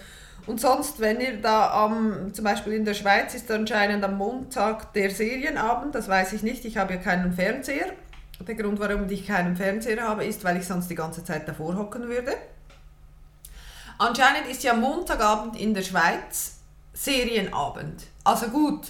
[0.46, 4.92] und sonst, wenn ihr da am, zum Beispiel in der Schweiz ist anscheinend am Montag
[4.92, 7.86] der Serienabend, das weiß ich nicht, ich habe ja keinen Fernseher.
[8.40, 11.76] Der Grund, warum ich keinen Fernseher habe, ist, weil ich sonst die ganze Zeit davor
[11.76, 12.32] hocken würde.
[13.98, 16.58] Anscheinend ist ja Montagabend in der Schweiz
[16.94, 18.02] Serienabend.
[18.24, 18.88] Also gut,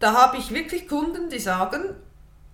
[0.00, 1.94] da habe ich wirklich Kunden, die sagen,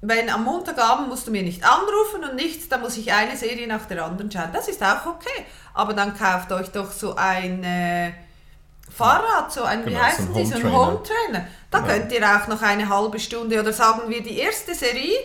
[0.01, 3.67] wenn am Montagabend musst du mir nicht anrufen und nichts, dann muss ich eine Serie
[3.67, 4.51] nach der anderen schauen.
[4.53, 5.45] Das ist auch okay.
[5.75, 8.13] Aber dann kauft euch doch so ein äh,
[8.95, 10.73] Fahrrad, so ein, wie Genau, so heißen ein die, so ein.
[10.73, 11.47] Home Trainer.
[11.71, 11.93] Da Genau.
[11.93, 15.17] könnt ihr auch noch eine halbe Stunde oder sagen wir die erste Serie,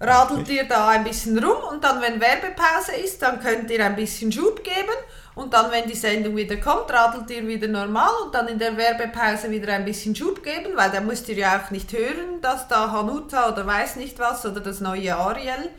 [0.00, 3.96] radelt ihr da ein bisschen rum und dann, wenn Werbepause ist, dann könnt ihr ein
[3.96, 4.96] bisschen Schub geben
[5.34, 8.76] und dann, wenn die Sendung wieder kommt, radelt ihr wieder normal und dann in der
[8.76, 12.68] Werbepause wieder ein bisschen Schub geben, weil dann müsst ihr ja auch nicht hören, dass
[12.68, 15.70] da Hanuta oder weiß nicht was oder das neue Ariel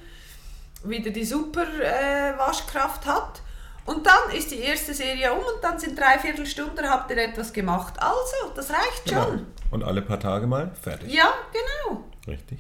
[0.84, 3.42] wieder die super äh, Waschkraft hat.
[3.86, 7.52] Und dann ist die erste Serie um und dann sind drei Viertelstunden, habt ihr etwas
[7.52, 7.96] gemacht.
[8.00, 9.24] Also, das reicht Genau.
[9.26, 9.46] schon.
[9.72, 11.12] Und alle paar Tage mal fertig.
[11.14, 12.04] Ja, genau.
[12.28, 12.60] Richtig.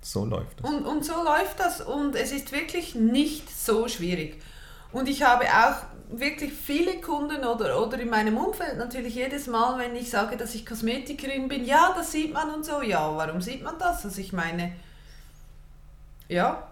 [0.00, 0.68] So läuft es.
[0.70, 4.40] Und, und so läuft das und es ist wirklich nicht so schwierig.
[4.92, 5.76] Und ich habe auch
[6.10, 10.54] wirklich viele Kunden oder, oder in meinem Umfeld natürlich jedes Mal, wenn ich sage, dass
[10.54, 12.82] ich Kosmetikerin bin, ja, das sieht man und so.
[12.82, 14.04] Ja, warum sieht man das?
[14.04, 14.72] Also ich meine,
[16.28, 16.68] ja,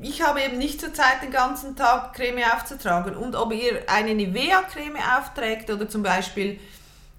[0.00, 3.16] ich habe eben nicht zur Zeit den ganzen Tag Creme aufzutragen.
[3.16, 6.60] Und ob ihr eine Nivea-Creme aufträgt oder zum Beispiel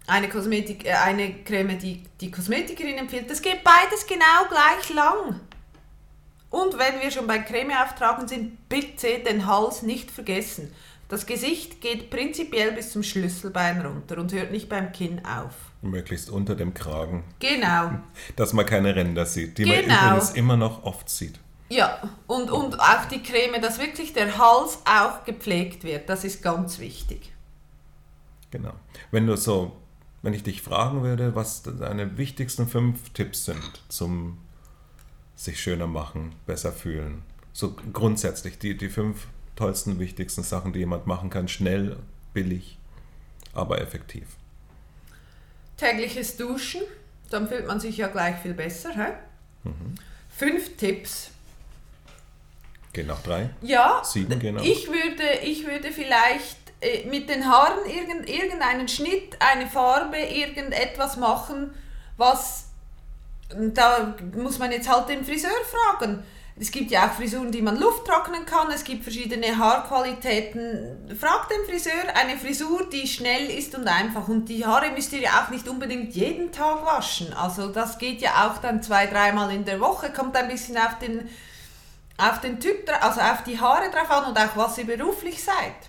[0.08, 5.39] eine, Kosmetik, äh, eine Creme, die die Kosmetikerin empfiehlt, das geht beides genau gleich lang.
[6.50, 10.72] Und wenn wir schon beim Creme auftragen sind, bitte den Hals nicht vergessen.
[11.08, 15.54] Das Gesicht geht prinzipiell bis zum Schlüsselbein runter und hört nicht beim Kinn auf.
[15.82, 17.24] Möglichst unter dem Kragen.
[17.40, 17.92] Genau.
[18.36, 19.88] Dass man keine Ränder sieht, die Genau.
[19.88, 21.40] man übrigens immer noch oft sieht.
[21.70, 26.10] Ja, und, und auch die Creme, dass wirklich der Hals auch gepflegt wird.
[26.10, 27.32] Das ist ganz wichtig.
[28.50, 28.74] Genau.
[29.12, 29.74] Wenn du so,
[30.24, 34.40] wenn ich dich fragen würde, was deine wichtigsten fünf Tipps sind zum
[35.39, 37.23] sich schöner machen, besser fühlen.
[37.54, 41.47] So grundsätzlich die, die fünf tollsten, wichtigsten Sachen, die jemand machen kann.
[41.47, 41.97] Schnell,
[42.34, 42.78] billig,
[43.54, 44.28] aber effektiv.
[45.78, 46.82] Tägliches Duschen,
[47.30, 48.93] dann fühlt man sich ja gleich viel besser.
[48.93, 49.13] Hä?
[50.36, 51.32] Fünf Tipps.
[52.91, 53.49] Geht nach drei.
[53.62, 54.62] Ja, Sieben, genau.
[54.62, 61.15] ich, würde, ich würde vielleicht äh, mit den Haaren irgend, irgendeinen Schnitt, eine Farbe, irgendetwas
[61.15, 61.71] machen,
[62.17, 62.69] was,
[63.50, 66.24] da muss man jetzt halt den Friseur fragen.
[66.62, 71.16] Es gibt ja auch Frisuren, die man Luft trocknen kann, es gibt verschiedene Haarqualitäten.
[71.18, 74.28] Frag den Friseur eine Frisur, die schnell ist und einfach.
[74.28, 77.32] Und die Haare müsst ihr ja auch nicht unbedingt jeden Tag waschen.
[77.32, 81.00] Also das geht ja auch dann zwei, dreimal in der Woche, kommt ein bisschen auf
[81.00, 81.30] den
[82.18, 85.88] auf den Typ, also auf die Haare drauf an und auch was ihr beruflich seid.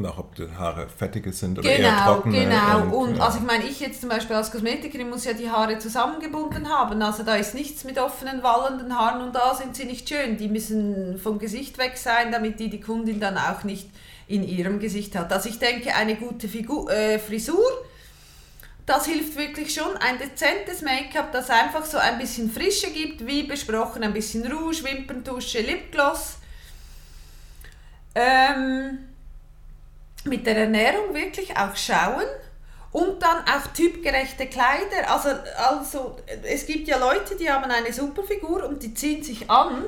[0.00, 2.44] Und auch ob die Haare fettige sind oder eher Genau, trockene.
[2.44, 2.96] genau.
[2.96, 3.22] Und, ja.
[3.24, 7.02] also ich meine, ich jetzt zum Beispiel als Kosmetikerin muss ja die Haare zusammengebunden haben.
[7.02, 10.38] Also da ist nichts mit offenen, wallenden Haaren und da sind sie nicht schön.
[10.38, 13.90] Die müssen vom Gesicht weg sein, damit die die Kundin dann auch nicht
[14.26, 15.30] in ihrem Gesicht hat.
[15.32, 17.58] Also ich denke, eine gute Figur, äh, Frisur,
[18.86, 19.96] das hilft wirklich schon.
[19.98, 24.82] Ein dezentes Make-up, das einfach so ein bisschen Frische gibt, wie besprochen, ein bisschen Rouge,
[24.82, 26.36] Wimperntusche, Lipgloss.
[28.14, 28.98] Ähm,
[30.24, 32.26] mit der Ernährung wirklich auch schauen
[32.92, 35.08] und dann auch typgerechte Kleider.
[35.08, 39.48] Also, also es gibt ja Leute, die haben eine super Figur und die ziehen sich
[39.50, 39.84] an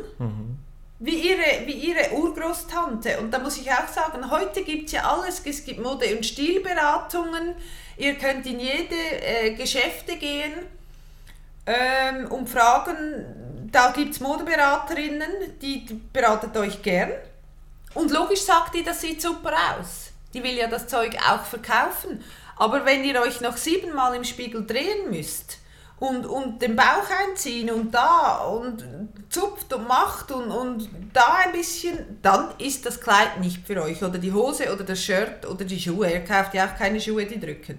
[1.02, 3.18] wie ihre, wie ihre Urgroßtante.
[3.18, 5.42] Und da muss ich auch sagen, heute gibt es ja alles.
[5.44, 7.54] Es gibt Mode- und Stilberatungen.
[7.96, 10.52] Ihr könnt in jede äh, Geschäfte gehen
[11.66, 17.10] ähm, und fragen, da gibt es Modeberaterinnen, die die beratet euch gern.
[17.94, 20.11] Und logisch sagt die, das sieht super aus.
[20.34, 22.22] Die will ja das Zeug auch verkaufen.
[22.56, 25.58] Aber wenn ihr euch noch siebenmal im Spiegel drehen müsst
[25.98, 28.84] und, und den Bauch einziehen und da und
[29.30, 34.02] zupft und macht und, und da ein bisschen, dann ist das Kleid nicht für euch.
[34.02, 36.10] Oder die Hose oder das Shirt oder die Schuhe.
[36.10, 37.78] Ihr kauft ja auch keine Schuhe, die drücken.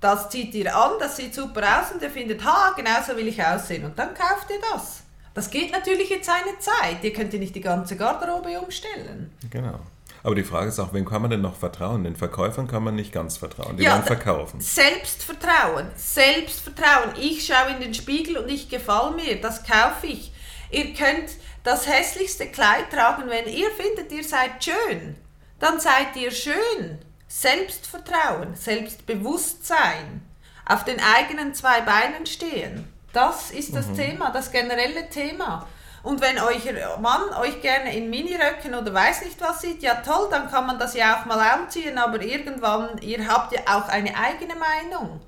[0.00, 3.28] Das zieht ihr an, das sieht super aus und ihr findet, ha, genau so will
[3.28, 3.84] ich aussehen.
[3.84, 5.02] Und dann kauft ihr das.
[5.34, 7.02] Das geht natürlich jetzt eine Zeit.
[7.02, 9.30] Ihr könnt ja nicht die ganze Garderobe umstellen.
[9.48, 9.78] Genau.
[10.24, 12.04] Aber die Frage ist auch, wem kann man denn noch vertrauen?
[12.04, 13.76] Den Verkäufern kann man nicht ganz vertrauen.
[13.76, 14.60] Die Ja, wollen verkaufen.
[14.60, 17.14] Selbstvertrauen, Selbstvertrauen.
[17.18, 20.32] Ich schaue in den Spiegel und ich gefall mir, das kaufe ich.
[20.70, 21.30] Ihr könnt
[21.64, 25.16] das hässlichste Kleid tragen, wenn ihr findet, ihr seid schön.
[25.58, 26.98] Dann seid ihr schön.
[27.28, 30.22] Selbstvertrauen, Selbstbewusstsein,
[30.66, 32.92] auf den eigenen zwei Beinen stehen.
[33.12, 35.66] Das ist das Thema, das generelle Thema.
[36.02, 40.28] Und wenn euer Mann euch gerne in Miniröcken oder weiß nicht was sieht, ja toll,
[40.30, 44.16] dann kann man das ja auch mal anziehen, aber irgendwann, ihr habt ja auch eine
[44.16, 45.20] eigene Meinung.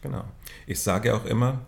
[0.00, 0.24] Genau.
[0.66, 1.60] Ich sage auch immer,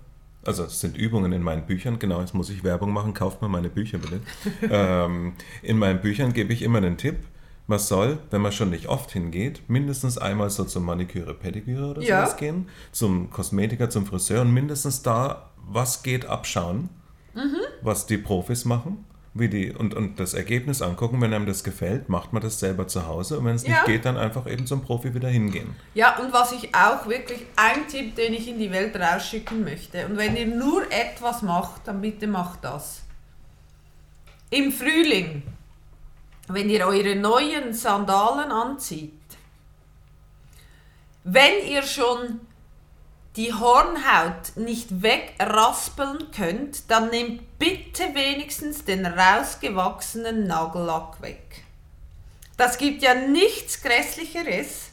[0.46, 3.48] also es sind Übungen in meinen Büchern, genau, jetzt muss ich Werbung machen, kauft mal
[3.48, 4.20] meine Bücher bitte.
[4.70, 7.16] ähm, in meinen Büchern gebe ich immer den Tipp,
[7.66, 12.02] man soll, wenn man schon nicht oft hingeht, mindestens einmal so zum Maniküre, Pediküre oder
[12.02, 12.20] Ja.
[12.20, 16.90] sowas gehen, zum Kosmetiker, zum Friseur und mindestens da, was geht, abschauen,
[17.84, 19.04] was die Profis machen.
[19.36, 22.86] Wie die, und, und das Ergebnis angucken, wenn einem das gefällt, macht man das selber
[22.86, 23.84] zu Hause und wenn es nicht Ja.
[23.84, 25.74] geht, dann einfach eben zum Profi wieder hingehen.
[25.94, 30.06] Ja, und was ich auch wirklich, ein Tipp, den ich in die Welt rausschicken möchte,
[30.06, 33.02] und wenn ihr nur etwas macht, dann bitte macht das.
[34.50, 35.42] Im Frühling,
[36.46, 39.10] wenn ihr eure neuen Sandalen anzieht,
[41.24, 42.38] wenn ihr schon
[43.36, 51.64] die Hornhaut nicht wegraspeln könnt, dann nehmt bitte wenigstens den rausgewachsenen Nagellack weg.
[52.56, 54.90] Das gibt ja nichts Grässlicheres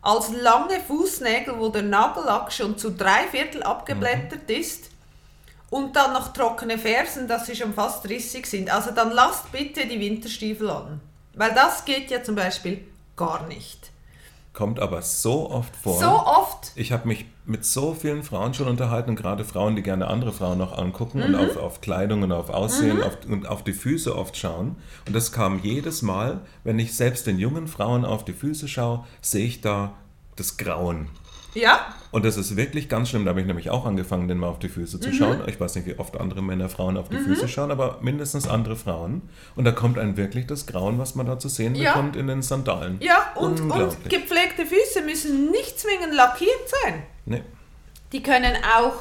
[0.00, 4.90] als lange Fußnägel, wo der Nagellack schon zu drei Viertel abgeblättert ist
[5.70, 8.68] und dann noch trockene Fersen, dass sie schon fast rissig sind.
[8.68, 11.00] Also dann lasst bitte die Winterstiefel an.
[11.34, 12.84] Weil das geht ja zum Beispiel
[13.16, 13.91] gar nicht.
[14.52, 15.98] Kommt aber so oft vor.
[15.98, 16.72] So oft.
[16.74, 20.30] Ich habe mich mit so vielen Frauen schon unterhalten und gerade Frauen, die gerne andere
[20.32, 21.24] Frauen noch angucken Mhm.
[21.24, 24.76] und auf, auf Kleidung und auf Aussehen auf, und auf die Füße oft schauen.
[25.06, 29.04] Und das kam jedes Mal, wenn ich selbst den jungen Frauen auf die Füße schaue,
[29.22, 29.94] sehe ich da
[30.36, 31.08] das Grauen.
[31.54, 31.94] Ja.
[32.10, 33.24] Und das ist wirklich ganz schlimm.
[33.24, 35.42] Da habe ich nämlich auch angefangen, den mal auf die Füße zu schauen.
[35.46, 38.76] Ich weiß nicht, wie oft andere Männer Frauen auf die Füße schauen, aber mindestens andere
[38.76, 39.28] Frauen.
[39.56, 41.92] Und da kommt einem wirklich das Grauen, was man da zu sehen Ja.
[41.92, 42.98] bekommt, in den Sandalen.
[43.00, 47.02] Ja, und, und gepflegte Füße müssen nicht zwingend lackiert sein.
[47.26, 47.42] Nee.
[48.12, 48.94] Die können auch,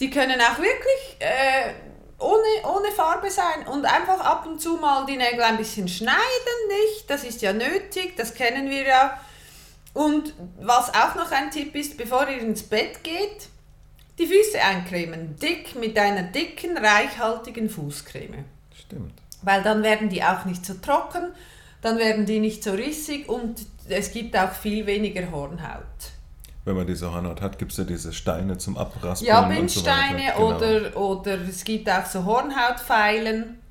[0.00, 1.72] die können auch wirklich äh,
[2.18, 6.16] ohne, ohne Farbe sein und einfach ab und zu mal die Nägel ein bisschen schneiden,
[6.68, 7.08] nicht?
[7.10, 9.20] Das ist ja nötig, das kennen wir ja.
[9.96, 13.48] Und was auch noch ein Tipp ist, bevor ihr ins Bett geht,
[14.18, 15.36] die Füße eincremen.
[15.36, 18.44] Dick mit einer dicken, reichhaltigen Fußcreme.
[18.78, 19.14] Stimmt.
[19.40, 21.32] Weil dann werden die auch nicht so trocken,
[21.80, 25.80] dann werden die nicht so rissig und es gibt auch viel weniger Hornhaut.
[26.66, 29.56] Wenn man diese Hornhaut hat, gibt es ja diese Steine zum Abraspeln Ja, und so
[29.56, 30.34] Bindsteine weiter.
[30.36, 30.56] Genau.
[30.56, 33.62] oder, oder es gibt auch so Hornhautpfeilen.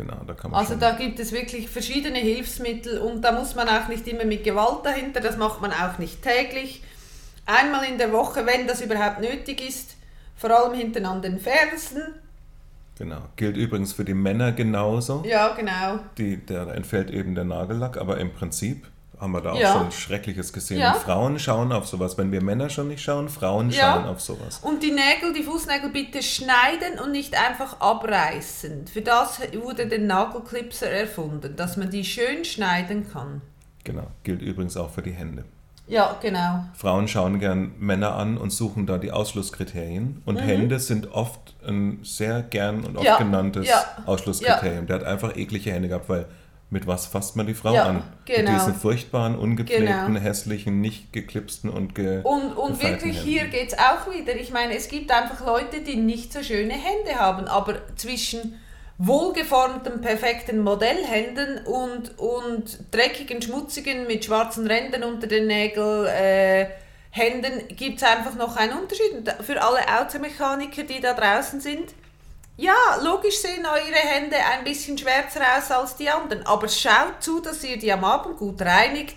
[0.00, 3.68] Genau, da kann man Also da gibt es wirklich verschiedene Hilfsmittel und da muss man
[3.68, 6.82] auch nicht immer mit Gewalt dahinter, das macht man auch nicht täglich.
[7.44, 9.96] Einmal in der Woche, wenn das überhaupt nötig ist,
[10.36, 12.14] vor allem hinten an den Fersen.
[12.96, 13.20] Genau.
[13.36, 15.22] Gilt übrigens für die Männer genauso.
[15.26, 15.98] Ja, genau.
[16.16, 18.86] Die, der, da entfällt eben der Nagellack, aber im Prinzip
[19.20, 19.72] haben wir da auch Ja.
[19.74, 20.78] schon Schreckliches gesehen.
[20.80, 20.94] Ja.
[20.94, 22.16] Frauen schauen auf sowas.
[22.16, 23.94] Wenn wir Männer schon nicht schauen, Frauen Ja.
[23.94, 24.60] schauen auf sowas.
[24.62, 28.86] Und die Nägel, die Fußnägel bitte schneiden und nicht einfach abreißen.
[28.86, 33.42] Für das wurde der Nagelklipser erfunden, dass man die schön schneiden kann.
[33.84, 34.06] Genau.
[34.24, 35.44] Gilt übrigens auch für die Hände.
[35.86, 36.64] Ja, genau.
[36.74, 40.22] Frauen schauen gern Männer an und suchen da die Ausschlusskriterien.
[40.24, 43.24] Und Hände sind oft ein sehr gern und oft Mhm.
[43.24, 43.68] Genanntes
[44.06, 44.86] Ausschlusskriterium.
[44.86, 46.26] Der hat einfach eklige Hände gehabt, weil
[46.70, 48.02] mit was fasst man die Frau Ja, an?
[48.24, 48.50] genau.
[48.52, 50.20] Mit diesen furchtbaren, ungepflegten, Genau.
[50.20, 53.28] hässlichen, nicht geklipsten und ge Und, und wirklich Händen.
[53.28, 54.34] hier geht es auch wieder.
[54.36, 58.60] Ich meine, es gibt einfach Leute, die nicht so schöne Hände haben, aber zwischen
[58.98, 66.66] wohlgeformten, perfekten Modellhänden und, und dreckigen, schmutzigen, mit schwarzen Rändern unter den Nägeln, äh,
[67.12, 69.12] Händen gibt es einfach noch einen Unterschied.
[69.16, 71.86] Und für alle Automechaniker, die da draußen sind,
[72.60, 77.40] ja, logisch sehen eure Hände ein bisschen schwärzer aus als die anderen, aber schaut zu,
[77.40, 79.16] dass ihr die am Abend gut reinigt,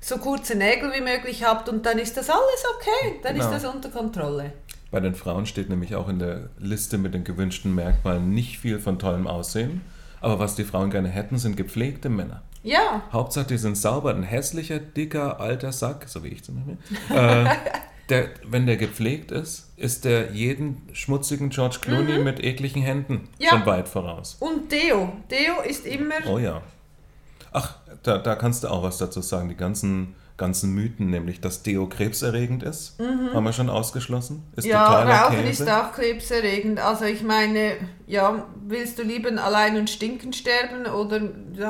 [0.00, 3.44] so kurze Nägel wie möglich habt und dann ist das alles okay, dann Genau.
[3.46, 4.52] ist das unter Kontrolle.
[4.90, 8.78] Bei den Frauen steht nämlich auch in der Liste mit den gewünschten Merkmalen nicht viel
[8.78, 9.82] von tollem Aussehen.
[10.20, 12.42] Aber was die Frauen gerne hätten, sind gepflegte Männer.
[12.62, 14.10] Ja, Hauptsache, die sind sauber.
[14.10, 16.78] Ein hässlicher, dicker, alter Sack, so wie ich zum Beispiel.
[17.16, 17.44] äh,
[18.10, 23.28] der, wenn der gepflegt ist, ist der jeden schmutzigen George Clooney mit ekligen Händen Mhm.
[23.38, 23.50] Ja.
[23.50, 24.36] schon weit voraus.
[24.40, 25.12] und Deo.
[25.30, 26.62] Deo ist immer, Oh ja.
[27.52, 29.48] Ach, da, da kannst du auch was dazu sagen.
[29.48, 34.42] Die ganzen, ganzen Mythen, nämlich, dass Deo krebserregend ist, haben wir schon ausgeschlossen.
[34.56, 34.70] Ist Mhm.
[34.70, 35.64] ja, Rauchen Käse.
[35.64, 36.78] ist auch krebserregend.
[36.80, 37.72] Also ich meine,
[38.06, 41.20] ja, willst du lieber allein und stinken sterben oder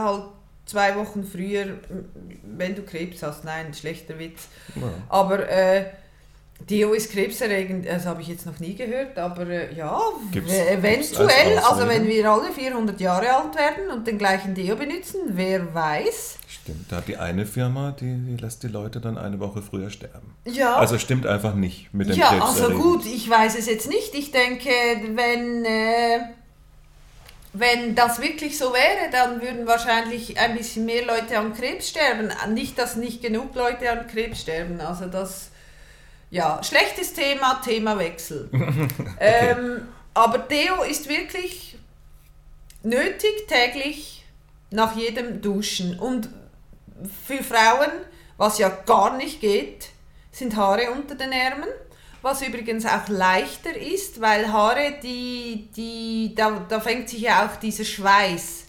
[0.02, 0.24] halt
[0.66, 1.66] zwei Wochen früher,
[2.42, 3.44] wenn du Krebs hast?
[3.44, 4.48] Nein, schlechter Witz.
[4.74, 4.82] Ja.
[5.08, 5.86] Aber äh,
[6.60, 9.98] Deo ist krebserregend, das habe ich jetzt noch nie gehört, aber äh, ja,
[10.32, 14.18] Gibt's- w- eventuell, gibt's als also wenn wir alle 400 Jahre alt werden und den
[14.18, 16.36] gleichen Deo benutzen, wer weiß.
[16.46, 19.88] Stimmt, da hat die eine Firma, die, die lässt die Leute dann eine Woche früher
[19.88, 20.34] sterben.
[20.44, 23.88] Ja, Also stimmt einfach nicht mit dem ja Krebs also gut, ich weiß es jetzt
[23.88, 24.14] nicht.
[24.14, 24.68] Ich denke,
[25.14, 26.20] wenn, äh,
[27.54, 32.28] wenn das wirklich so wäre, dann würden wahrscheinlich ein bisschen mehr Leute an Krebs sterben.
[32.52, 34.80] Nicht, dass nicht genug Leute an Krebs sterben.
[34.80, 35.50] Also das,
[36.30, 38.50] ja, schlechtes Thema, Themawechsel.
[39.20, 41.78] ähm, aber Deo ist wirklich
[42.82, 44.24] nötig täglich
[44.70, 45.98] nach jedem Duschen.
[45.98, 46.28] Und
[47.26, 47.90] für Frauen,
[48.36, 49.90] was ja gar nicht geht,
[50.30, 51.72] sind Haare unter den Ärmeln.
[52.20, 57.56] Was übrigens auch leichter ist, weil Haare, die, die, da, da fängt sich ja auch
[57.56, 58.64] dieser Schweiß.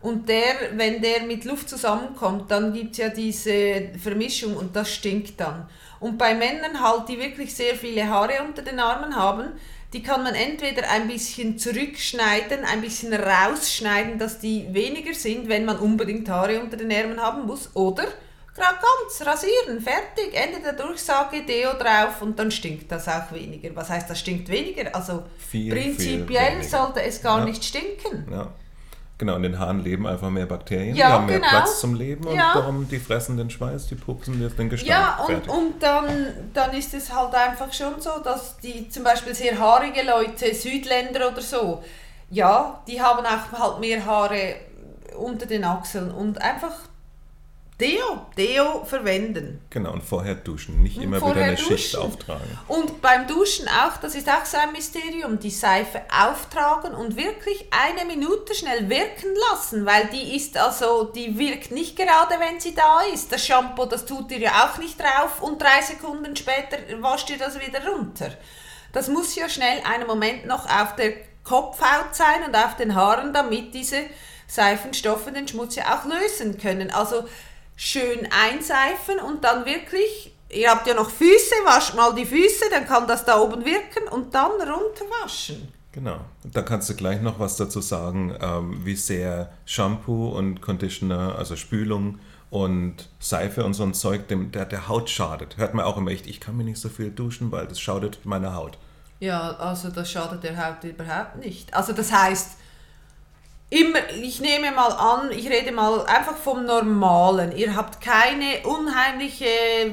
[0.00, 4.92] Und der, wenn der mit Luft zusammenkommt, dann gibt es ja diese Vermischung und das
[4.92, 5.68] stinkt dann.
[6.02, 9.52] Und bei Männern halt, die wirklich sehr viele Haare unter den Armen haben,
[9.92, 15.64] die kann man entweder ein bisschen zurückschneiden, ein bisschen rausschneiden, dass die weniger sind, wenn
[15.64, 18.04] man unbedingt Haare unter den Ärmeln haben muss, oder
[18.54, 23.74] gerade ganz rasieren, fertig, Ende der Durchsage, Deo drauf und dann stinkt das auch weniger.
[23.76, 24.94] Was heißt, das stinkt weniger?
[24.94, 26.68] Also Viel, prinzipiell viel weniger.
[26.78, 27.44] sollte es gar Ja.
[27.44, 28.26] nicht stinken.
[28.30, 28.52] Ja.
[29.22, 31.48] Genau, in den Haaren leben einfach mehr Bakterien, Ja, die haben mehr genau.
[31.48, 32.54] Platz zum Leben und Ja.
[32.54, 34.90] darum die fressen den Schweiß, die pupsen jetzt den Gestank.
[34.90, 39.32] Ja, und, und dann, dann ist es halt einfach schon so, dass die zum Beispiel
[39.32, 41.84] sehr haarige Leute, Südländer oder so,
[42.30, 44.56] ja, die haben auch halt mehr Haare
[45.16, 46.72] unter den Achseln und einfach
[47.82, 49.60] Deo, Deo verwenden.
[49.68, 51.78] Genau, und vorher duschen, nicht immer wieder eine duschen.
[51.78, 52.58] Schicht auftragen.
[52.68, 57.66] Und beim Duschen auch, das ist auch so ein Mysterium, die Seife auftragen und wirklich
[57.70, 62.74] eine Minute schnell wirken lassen, weil die ist also, die wirkt nicht gerade, wenn sie
[62.74, 63.32] da ist.
[63.32, 67.38] Das Shampoo, das tut ihr ja auch nicht drauf und drei Sekunden später wascht ihr
[67.38, 68.30] das wieder runter.
[68.92, 73.32] Das muss ja schnell einen Moment noch auf der Kopfhaut sein und auf den Haaren,
[73.32, 74.04] damit diese
[74.46, 76.92] Seifenstoffe den Schmutz ja auch lösen können.
[76.92, 77.24] Also
[77.76, 82.86] schön einseifen und dann wirklich, ihr habt ja noch Füße, wascht mal die Füße, dann
[82.86, 85.72] kann das da oben wirken und dann runterwaschen.
[85.92, 86.20] Genau.
[86.44, 91.54] Da kannst du gleich noch was dazu sagen, ähm, wie sehr Shampoo und Conditioner, also
[91.54, 92.18] Spülung
[92.50, 95.58] und Seife und so ein Zeug dem, der, der Haut schadet.
[95.58, 98.24] Hört man auch immer echt, ich kann mir nicht so viel duschen, weil das schadet
[98.24, 98.78] meiner Haut.
[99.20, 101.74] Ja, also das schadet der Haut überhaupt nicht.
[101.74, 102.56] Also das heißt,
[103.72, 107.56] immer, ich nehme mal an, ich rede mal einfach vom Normalen.
[107.56, 109.46] Ihr habt keine unheimliche,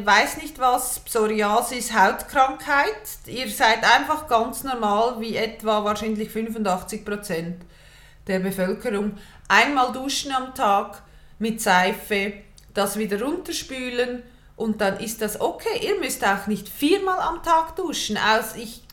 [0.03, 3.01] weiß nicht was, Psoriasis, Hautkrankheit.
[3.25, 7.63] Ihr seid einfach ganz normal, wie etwa wahrscheinlich 85 Prozent
[8.27, 9.13] der Bevölkerung.
[9.47, 11.01] Einmal duschen am Tag
[11.39, 12.33] mit Seife,
[12.73, 14.23] das wieder runterspülen
[14.57, 15.87] und dann ist das okay.
[15.87, 18.17] Ihr müsst auch nicht viermal am Tag duschen.
[18.17, 18.83] Aus, ich,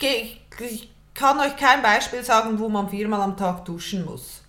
[0.61, 4.46] ich kann euch kein Beispiel sagen, wo man viermal am Tag duschen muss.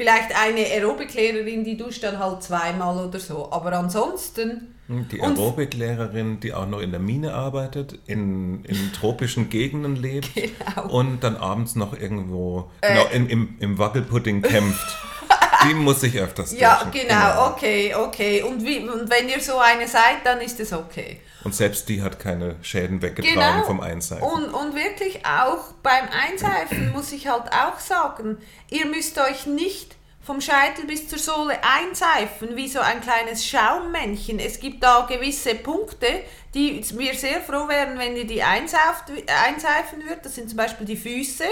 [0.00, 3.52] Vielleicht eine Aerobiklehrerin, die duscht dann halt zweimal oder so.
[3.52, 4.74] Aber ansonsten.
[4.88, 10.88] Die Aerobiklehrerin, die auch noch in der Mine arbeitet, in, in tropischen Gegenden lebt Genau.
[10.88, 14.96] und dann abends noch irgendwo genau, im, im, im Wackelpudding kämpft.
[15.68, 17.06] die muss sich öfters Ja, duschen.
[17.06, 18.42] genau, okay, okay.
[18.42, 21.20] Und, wie, und wenn ihr so eine seid, dann ist es okay.
[21.44, 23.64] Und selbst die hat keine Schäden weggetragen Genau.
[23.64, 24.22] vom Einseifen.
[24.22, 28.38] Und, und wirklich auch beim Einseifen muss ich halt auch sagen,
[28.68, 34.38] ihr müsst euch nicht vom Scheitel bis zur Sohle einseifen, wie so ein kleines Schaummännchen.
[34.38, 36.06] Es gibt da gewisse Punkte,
[36.54, 39.04] die wir sehr froh wären, wenn ihr die einsauft,
[39.46, 40.26] einseifen würdet.
[40.26, 41.44] Das sind zum Beispiel die Füße,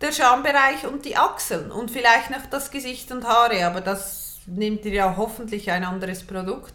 [0.00, 4.84] der Schambereich und die Achseln und vielleicht noch das Gesicht und Haare, aber das nehmt
[4.84, 6.74] ihr ja hoffentlich ein anderes Produkt.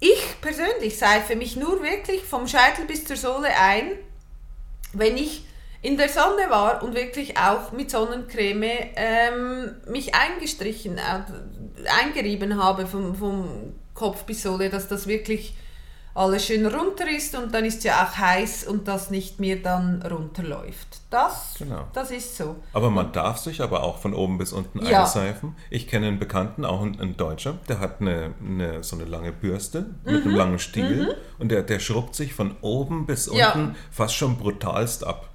[0.00, 3.92] Ich persönlich seife mich nur wirklich vom Scheitel bis zur Sohle ein,
[4.92, 5.44] wenn ich
[5.82, 12.86] in der Sonne war und wirklich auch mit Sonnencreme ähm, mich eingestrichen, äh, eingerieben habe
[12.86, 15.54] vom, vom Kopf bis Sohle, dass das wirklich
[16.14, 19.56] alles schön runter ist und dann ist es ja auch heiß und das nicht mehr
[19.56, 21.00] dann runterläuft.
[21.10, 21.86] Das, Genau.
[21.92, 22.56] das ist so.
[22.72, 25.00] Aber man darf sich aber auch von oben bis unten Ja.
[25.02, 25.56] einseifen.
[25.70, 29.32] Ich kenne einen Bekannten, auch ein, ein Deutscher, der hat eine, eine, so eine lange
[29.32, 30.28] Bürste mit Mhm.
[30.30, 33.52] einem langen Stiel und der, der schrubbt sich von oben bis Ja.
[33.52, 35.30] unten fast schon brutalst ab.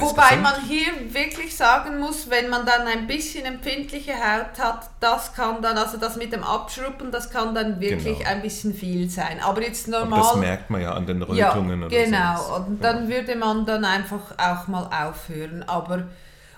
[0.00, 5.34] Wobei man hier wirklich sagen muss, wenn man dann ein bisschen empfindliche Haut hat, das
[5.34, 8.30] kann dann, also das mit dem Abschruppen, das kann dann wirklich Genau.
[8.30, 9.40] ein bisschen viel sein.
[9.42, 10.20] Aber jetzt Aber normal.
[10.20, 12.36] das merkt man ja an den ja, Rötungen oder genau.
[12.36, 12.58] sowas.
[12.66, 15.62] Und dann würde man dann einfach auch mal aufhören.
[15.66, 16.04] Aber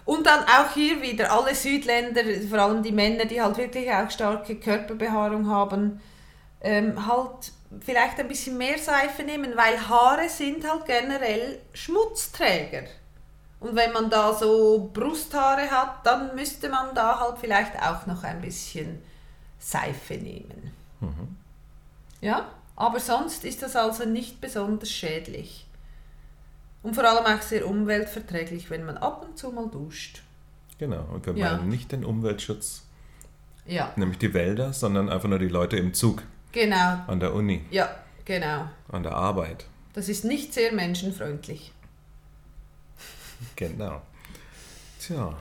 [0.04, 4.10] und dann auch hier wieder alle Südländer, vor allem die Männer, die halt wirklich auch
[4.10, 6.00] starke Körperbehaarung haben,
[6.62, 7.52] ähm, halt
[7.84, 12.84] vielleicht ein bisschen mehr Seife nehmen, weil Haare sind halt generell Schmutzträger.
[13.60, 18.22] Und wenn man da so Brusthaare hat, dann müsste man da halt vielleicht auch noch
[18.22, 19.00] ein bisschen
[19.58, 20.72] Seife nehmen.
[22.20, 25.66] Ja, aber sonst ist das also nicht besonders schädlich.
[26.82, 30.22] Und vor allem auch sehr umweltverträglich, wenn man ab und zu mal duscht.
[30.78, 31.04] Genau.
[31.12, 31.56] Und wir Ja.
[31.56, 32.84] meinen nicht den Umweltschutz,
[33.66, 37.00] Ja, nämlich die Wälder, sondern einfach nur die Leute im Zug, genau.
[37.06, 37.88] an der Uni, Ja,
[38.24, 38.68] genau.
[38.90, 39.66] an der Arbeit.
[39.92, 41.72] Das ist nicht sehr menschenfreundlich.
[43.56, 44.02] Genau.
[45.00, 45.32] Tja,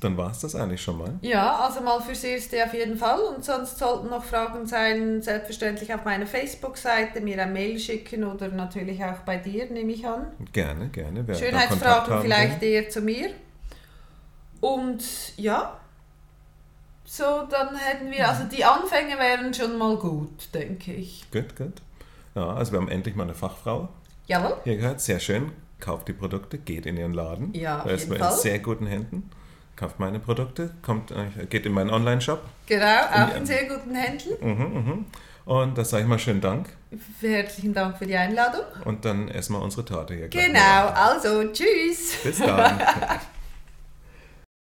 [0.00, 1.14] dann war es das eigentlich schon mal.
[1.22, 3.20] Ja, also mal fürs Erste auf jeden Fall.
[3.20, 8.48] Und sonst sollten noch Fragen sein, selbstverständlich auf meiner Facebook-Seite, mir ein Mail schicken oder
[8.48, 10.26] natürlich auch bei dir, nehme ich an.
[10.52, 11.26] Gerne, gerne.
[11.26, 12.68] Wer Schönheitsfragen vielleicht will.
[12.68, 13.30] eher zu mir.
[14.60, 15.02] Und
[15.38, 15.78] ja,
[17.04, 21.24] so dann hätten wir, also die Anfänge wären schon mal gut, denke ich.
[21.30, 21.74] Gut, gut.
[22.34, 23.88] Ja, also wir haben endlich mal eine Fachfrau.
[24.26, 24.56] Jawohl.
[24.64, 25.52] Hier gehört, sehr schön.
[25.80, 27.52] Kauft die Produkte, geht in ihren Laden.
[27.54, 28.32] Ja, auf Da ist man in Fall.
[28.36, 29.30] sehr guten Händen.
[29.76, 32.40] Kauft meine Produkte, kommt, äh, geht in meinen Online-Shop.
[32.66, 34.30] Genau, auch in sehr guten Händen.
[34.40, 35.04] Mhm, mhm.
[35.44, 36.70] Und da sage ich mal schönen Dank.
[37.20, 38.62] Herzlichen Dank für die Einladung.
[38.84, 40.28] Und dann essen wir unsere Torte hier.
[40.28, 42.16] Genau, also tschüss.
[42.24, 42.80] Bis dann.